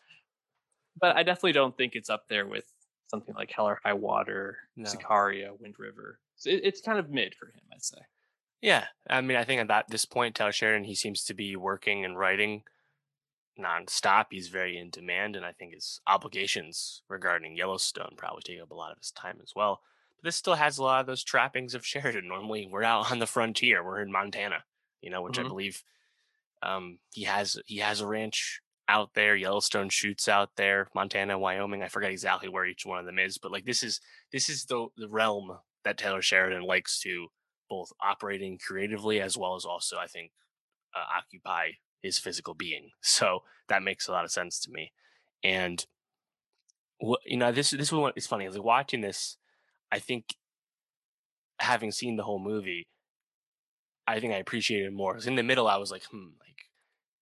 [1.00, 2.66] But I definitely don't think it's up there with
[3.12, 4.90] something like Hell or High Water, No.
[4.90, 6.18] Sicario, Wind River.
[6.38, 8.00] So it, it's kind of mid for him, I'd say.
[8.62, 11.56] Yeah, I mean, I think at that this point, Taylor Sheridan, he seems to be
[11.56, 12.64] working and writing
[13.60, 14.28] nonstop.
[14.32, 18.76] He's very in demand, and I think his obligations regarding Yellowstone probably take up a
[18.76, 19.82] lot of his time as well.
[20.18, 22.28] But this still has a lot of those trappings of Sheridan.
[22.28, 23.84] Normally, we're out on the frontier.
[23.84, 24.64] We're in Montana,
[25.02, 25.48] you know, which I Mhm.
[25.50, 25.84] believe
[26.64, 27.60] um, he has.
[27.66, 29.36] He has a ranch out there.
[29.36, 30.90] Yellowstone shoots out there.
[30.94, 31.82] Montana, Wyoming.
[31.82, 34.66] I forget exactly where each one of them is, but like this is this is
[34.66, 37.28] the the realm that Taylor Sheridan likes to
[37.70, 40.32] both operating creatively as well as also I think
[40.96, 41.72] uh, occupy
[42.02, 42.90] his physical being.
[43.02, 44.92] So that makes a lot of sense to me.
[45.44, 45.86] And
[47.26, 48.48] you know, this this is what it's funny.
[48.50, 49.38] Like watching this,
[49.92, 50.36] I think
[51.60, 52.88] having seen the whole movie,
[54.08, 55.14] I think I appreciated more.
[55.14, 56.30] 'Cause in the middle, I was like, hmm,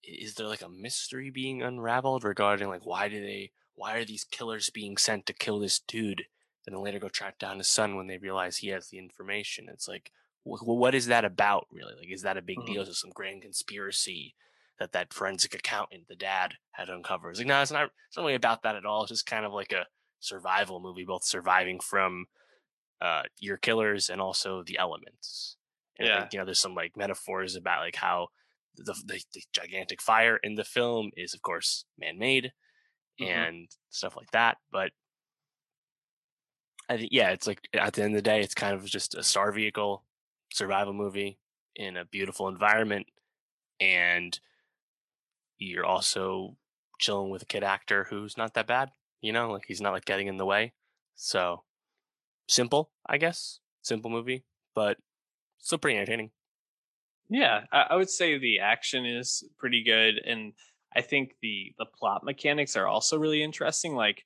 [0.04, 4.24] is there like a mystery being unraveled regarding like why do they why are these
[4.26, 6.26] killers being sent to kill this dude
[6.66, 9.68] and then later go track down his son when they realize he has the information?
[9.70, 10.12] It's like
[10.43, 11.95] wh- wh- what is that about really?
[11.95, 12.66] Like is that a big Mhm.
[12.66, 14.36] deal is it some grand conspiracy
[14.80, 17.32] that that forensic accountant the dad had uncovered?
[17.32, 19.04] It's like no it's not it's not really about that at all.
[19.04, 19.88] It's just kind of like a
[20.20, 22.28] survival movie both surviving from
[23.02, 25.58] uh your killers and also the elements.
[25.97, 26.14] And Yeah.
[26.14, 28.30] think, you know there's some like metaphors about like how
[28.76, 32.51] the, the, the gigantic fire in the film is of course man-made
[33.22, 33.28] Mhm.
[33.28, 34.91] and stuff like that but
[36.88, 39.13] I think yeah it's like at the end of the day it's kind of just
[39.15, 40.05] a star vehicle
[40.53, 41.38] survival movie
[41.76, 43.07] in a beautiful environment
[43.80, 44.39] and
[45.57, 46.57] you're also
[46.99, 48.91] chilling with a kid actor who's not that bad
[49.22, 50.74] you know like he's not like getting in the way
[51.15, 51.63] so
[52.47, 54.43] simple i guess simple movie
[54.74, 54.97] but
[55.59, 56.32] still pretty entertaining
[57.30, 60.54] Yeah, I, I would say the action is pretty good, and
[60.96, 63.96] I think the the plot mechanics are also really interesting.
[63.96, 64.26] Like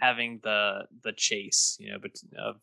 [0.00, 2.60] having the the chase, you know, but of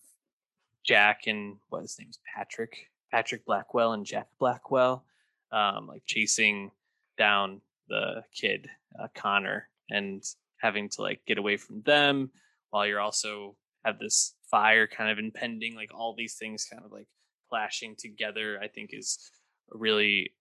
[0.83, 5.03] Jack and what his name is Patrick Patrick Blackwell and Jack Blackwell,
[5.51, 6.71] um, like chasing
[7.17, 8.67] down the kid
[9.01, 10.23] uh, Connor and
[10.57, 12.29] having to like get away from them
[12.69, 16.91] while you're also have this fire kind of impending, like all these things kind of
[16.91, 17.07] like
[17.49, 18.59] clashing together.
[18.61, 19.31] I think is
[19.73, 20.31] a really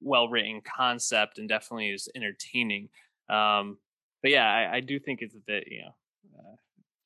[0.00, 2.88] well written concept and definitely is entertaining.
[3.28, 3.78] Um,
[4.22, 5.94] but yeah, I, I, do think it's a bit, you know,
[6.38, 6.56] uh,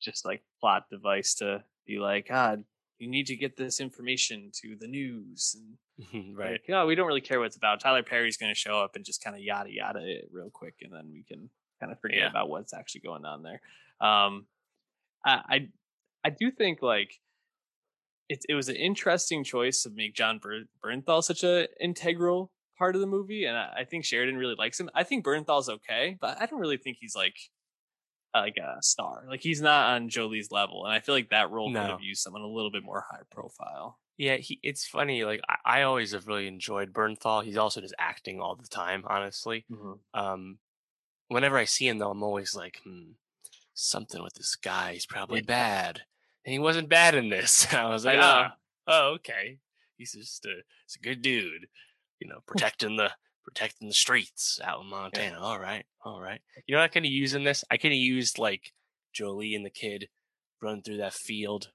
[0.01, 2.63] just like plot device to be like, God,
[2.97, 5.55] you need to get this information to the news.
[6.13, 6.59] And right.
[6.67, 7.79] Like, we don't really care what it's about.
[7.79, 10.75] Tyler Perry's going to show up and just kind of yada yada it real quick,
[10.81, 11.49] and then we can
[11.79, 12.29] kind of forget yeah.
[12.29, 13.61] about what's actually going on there.
[14.01, 14.45] Um,
[15.25, 15.67] I, I,
[16.25, 17.19] I do think like
[18.29, 22.95] it, it was an interesting choice to make Jon Ber- Bernthal such a integral part
[22.95, 24.89] of the movie, and I, I, think Sheridan really likes him.
[24.95, 27.35] I think Bernthal's okay, but I don't really think he's like
[28.33, 29.25] like a star.
[29.27, 31.81] Like he's not on Jolie's level, and I feel like that role no.
[31.81, 33.99] could have used someone a little bit more high profile.
[34.17, 34.59] Yeah, he.
[34.63, 35.23] It's funny.
[35.23, 37.43] Like I, I always have really enjoyed Bernthal.
[37.43, 39.03] He's also just acting all the time.
[39.07, 39.93] Honestly, mm-hmm.
[40.19, 40.59] um,
[41.27, 43.11] whenever I see him though, I'm always like, hmm,
[43.73, 44.93] something with this guy.
[44.93, 45.47] He's probably yeah.
[45.47, 46.01] bad,
[46.49, 47.71] and he wasn't bad in this.
[47.73, 48.47] I was like, oh,
[48.87, 49.59] oh, okay.
[49.97, 51.67] He's just a, he's a good dude,
[52.19, 53.11] you know, protecting the
[53.43, 55.37] protecting the streets out in Montana.
[55.39, 55.43] Yeah.
[55.43, 56.41] All right, all right.
[56.65, 57.63] You know what I could have used in this?
[57.69, 58.73] I could have used like
[59.13, 60.09] Jolie and the kid
[60.59, 61.69] run through that field.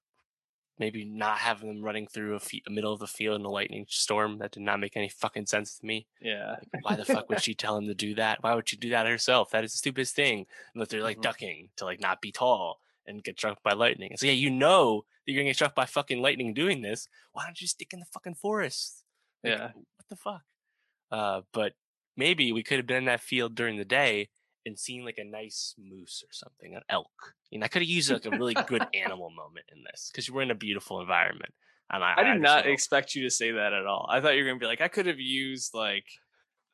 [0.76, 4.38] Maybe not having them running through a, middle of the field in a lightning storm.
[4.38, 6.08] That did not make any fucking sense to me.
[6.20, 6.56] Yeah.
[6.72, 8.42] Like, why the fuck would she tell him to do that?
[8.42, 9.50] Why would she do that herself?
[9.52, 10.46] That is the stupidest thing.
[10.74, 11.22] But they're like mm-hmm.
[11.22, 14.10] ducking to like not be tall and get struck by lightning.
[14.10, 17.08] And so yeah, you know that you're gonna get struck by fucking lightning doing this.
[17.32, 19.04] Why don't you stick in the fucking forest?
[19.42, 19.70] Like, yeah.
[19.74, 20.42] What the fuck?
[21.10, 21.74] Uh, but
[22.16, 24.28] maybe we could have been in that field during the day
[24.66, 27.34] and seen like a nice moose or something, an elk.
[27.50, 30.30] You know, I could have used like a really good animal moment in this because
[30.30, 31.52] we're in a beautiful environment.
[31.90, 34.08] And I, I did I not expect you to say that at all.
[34.10, 36.06] I thought you were gonna be like, I could have used like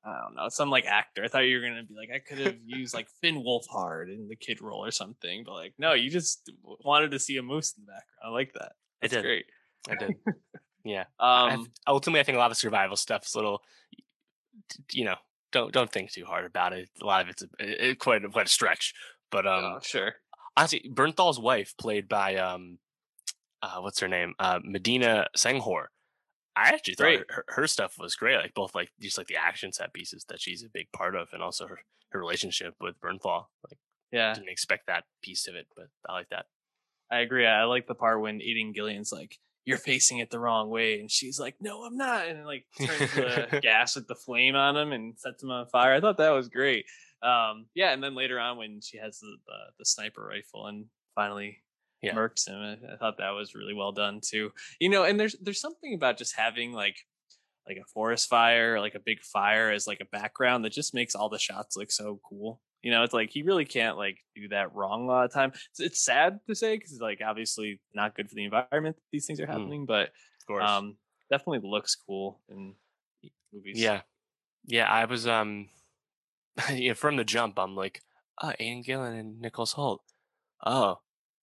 [0.05, 1.25] I don't know, some like actor.
[1.25, 4.29] I thought you were gonna be like, I could have used like Finn Wolfhard in
[4.29, 7.75] the kid role or something, but like, no, you just wanted to see a moose
[7.77, 8.21] in the background.
[8.25, 8.73] I like that.
[9.03, 9.23] That's I did.
[9.25, 9.47] great.
[9.89, 10.17] I did.
[10.85, 11.05] Yeah.
[11.19, 11.67] Um.
[11.87, 13.63] Ultimately, I think a lot of survival stuff is a little,
[14.93, 15.17] you know,
[15.53, 16.89] don't don't think too hard about it.
[17.03, 18.95] A lot of it's a, it, quite quite a stretch,
[19.31, 20.15] but um, oh, sure.
[20.57, 22.79] Honestly, Bernthal's wife, played by um,
[23.63, 25.87] uh, what's her name, uh, Medina Senghor.
[26.57, 28.37] I actually thought her, her, stuff was great.
[28.37, 31.29] Like both like just like the action set pieces that she's a big part of,
[31.33, 31.79] and also her
[32.11, 33.47] her relationship with Bernthal.
[33.69, 33.79] Like,
[34.13, 36.47] yeah, didn't expect that piece of it, but I like that.
[37.11, 37.47] I agree.
[37.47, 41.01] I like the part when Aidan Gillen's like, you're facing it the wrong way.
[41.01, 42.29] And she's like, no, I'm not.
[42.29, 45.95] And like turns the gas with the flame on him and sets him on fire.
[45.95, 46.87] I thought that was great.
[47.23, 47.93] Um, yeah.
[47.93, 51.59] And then later on when she has the, the, the sniper rifle and finally
[52.03, 52.15] yeah.
[52.15, 54.53] murks him, I, I thought that was really well done too.
[54.79, 56.97] You know, and there's, there's something about just having like,
[57.67, 61.15] like a forest fire, like a big fire as like a background that just makes
[61.15, 62.61] all the shots look so cool.
[62.83, 65.53] You know, it's like he really can't like do that wrong a lot of time.
[65.71, 69.03] It's, it's sad to say because it's like obviously not good for the environment that
[69.13, 69.51] these things are mm.
[69.51, 70.97] happening, mm, but of course, um,
[71.31, 72.75] definitely looks cool in
[73.53, 73.79] movies.
[73.79, 74.01] Yeah,
[74.65, 74.91] yeah.
[74.91, 75.69] I was um,
[76.73, 78.03] yeah, from the jump, I'm like,
[78.43, 80.01] oh, Aidan Gillen and Nicholas Hoult.
[80.65, 81.01] Oh,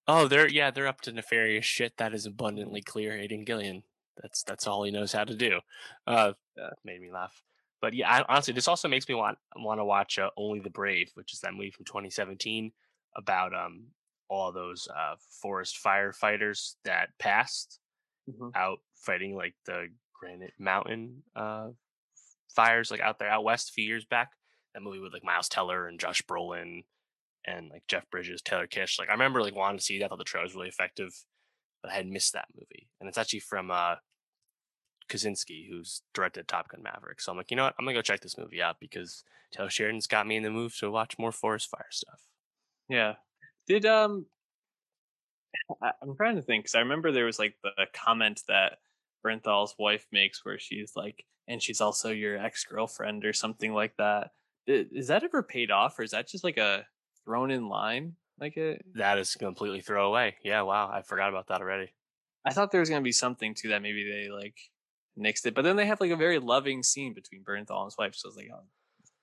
[0.07, 1.97] oh, they're yeah, they're up to nefarious shit.
[1.97, 3.17] That is abundantly clear.
[3.17, 3.83] Aidan Gillen.
[4.21, 5.59] That's that's all he knows how to do.
[6.07, 6.69] Uh, yeah.
[6.83, 7.43] made me laugh
[7.81, 10.69] but yeah, I, honestly, this also makes me want want to watch uh, Only the
[10.69, 12.71] Brave, which is that movie from 2017
[13.15, 13.87] about um
[14.29, 17.79] all those uh forest firefighters that passed
[18.29, 18.49] mm-hmm.
[18.55, 19.87] out fighting like the
[20.19, 21.69] Granite Mountain uh
[22.49, 24.31] fires like out there out west a few years back.
[24.73, 26.83] That movie with like Miles Teller and Josh Brolin
[27.45, 28.99] and like Jeff Bridges, Taylor Kitsch.
[28.99, 30.05] Like I remember like wanting to see that.
[30.05, 31.13] I thought the trailer was really effective,
[31.81, 32.89] but I had missed that movie.
[32.99, 33.95] And it's actually from uh
[35.09, 37.21] Kosinski, who's directed Top Gun Maverick.
[37.21, 37.75] So I'm like, you know what?
[37.79, 40.73] I'm gonna go check this movie out because Taylor Sheridan's got me in the mood
[40.79, 42.21] to watch more forest fire stuff.
[42.89, 43.13] Yeah.
[43.67, 44.25] Did um
[45.81, 48.79] I'm trying to think because I remember there was like the comment that
[49.25, 53.95] Bernthal's wife makes where she's like, and she's also your ex girlfriend or something like
[53.97, 54.31] that.
[54.67, 56.85] Is that ever paid off or is that just like a
[57.27, 58.15] thrown in line?
[58.39, 58.85] Like it?
[58.95, 60.35] That is completely throwaway.
[60.43, 60.89] Yeah, wow.
[60.91, 61.91] I forgot about that already.
[62.45, 63.81] I thought there was gonna be something to that.
[63.81, 64.55] Maybe they like
[65.19, 65.53] nixed it.
[65.53, 68.15] But then they have like a very loving scene between Bernthal and his wife.
[68.15, 68.63] So I was like, oh,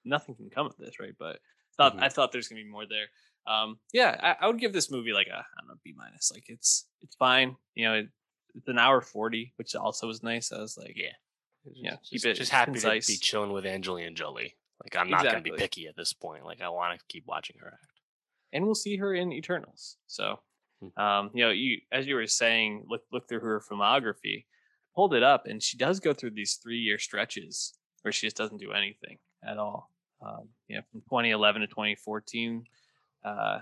[0.05, 1.15] nothing can come of this, right?
[1.19, 1.39] But
[1.77, 2.05] thought mm-hmm.
[2.05, 3.07] I thought there's gonna be more there.
[3.47, 6.31] Um, yeah, I, I, would give this movie like a I don't know B minus.
[6.33, 7.57] Like it's it's fine.
[7.75, 8.09] You know, it,
[8.55, 10.53] it's an hour forty, which also was nice.
[10.53, 11.13] I was like, yeah,
[11.75, 13.07] yeah, keep just, it just happy concise.
[13.07, 14.57] to be chilling with Angelina Jolie.
[14.83, 15.51] Like I'm not exactly.
[15.51, 16.45] gonna be picky at this point.
[16.45, 17.93] Like I want to keep watching her act.
[18.55, 19.99] And we'll see her in Eternals.
[20.07, 20.41] So,
[20.81, 21.03] hmm.
[21.03, 24.45] um, you know, you as you were saying, look look through her filmography
[24.95, 28.37] pulled it up, and she does go through these three year stretches where she just
[28.37, 29.91] doesn't do anything at all.
[30.25, 32.65] Um, you know, from 2011 to 2014,
[33.25, 33.59] uh,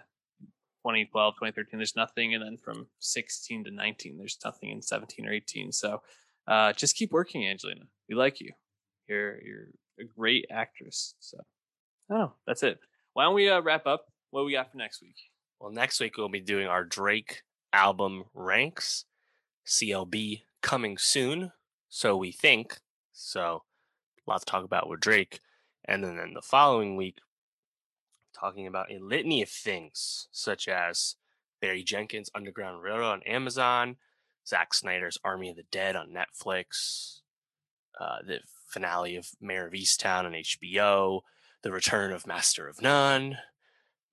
[0.85, 5.33] 2012, 2013, there's nothing, and then from 16 to 19, there's nothing in 17 or
[5.33, 5.73] 18.
[5.73, 6.03] So
[6.47, 7.83] uh, just keep working, Angelina.
[8.09, 8.53] We like you.
[9.09, 9.69] You're you're
[10.01, 11.15] a great actress.
[11.21, 11.39] So,
[12.11, 12.79] oh, that's it.
[13.15, 14.07] Why don't we uh, wrap up?
[14.33, 15.29] What we got for next week?
[15.61, 19.05] Well, next week we'll be doing our Drake album ranks.
[19.67, 21.53] CLB coming soon,
[21.91, 22.79] so we think.
[23.13, 23.65] So,
[24.27, 25.41] a lot to talk about with Drake.
[25.85, 27.19] And then, then the following week,
[28.35, 31.17] talking about a litany of things, such as
[31.61, 33.97] Barry Jenkins' Underground Railroad on Amazon,
[34.47, 37.21] Zack Snyder's Army of the Dead on Netflix,
[38.01, 41.21] uh, the finale of Mare of Easttown on HBO,
[41.61, 43.37] the return of Master of None,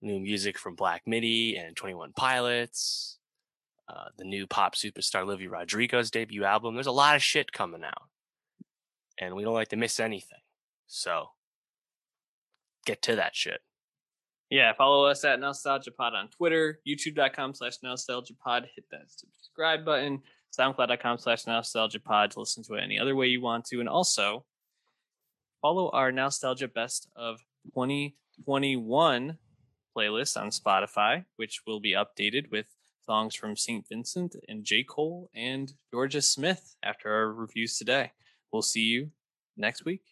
[0.02, 3.18] new music from Black Midi and 21 Pilots,
[3.88, 6.76] uh, the new pop superstar Olivia Rodrigo's debut album.
[6.76, 8.10] There's a lot of shit coming out,
[9.20, 10.40] and we don't like to miss anything.
[10.88, 11.30] So
[12.86, 13.62] get to that shit.
[14.50, 18.66] Yeah, follow us at NostalgiaPod on Twitter, youtube.com slash NostalgiaPod.
[18.76, 20.24] Hit that subscribe button,
[20.58, 23.80] soundcloud.com slash NostalgiaPod to listen to it any other way you want to.
[23.80, 24.46] And also
[25.62, 27.40] follow our Nostalgia Best of
[27.76, 29.38] 2021
[30.00, 32.68] playlist on Spotify, which will be updated with
[33.02, 33.86] songs from St.
[33.88, 34.84] Vincent and J.
[34.84, 38.12] Cole and Jorja Smith after our reviews today.
[38.52, 39.12] We'll see you
[39.58, 40.04] next week.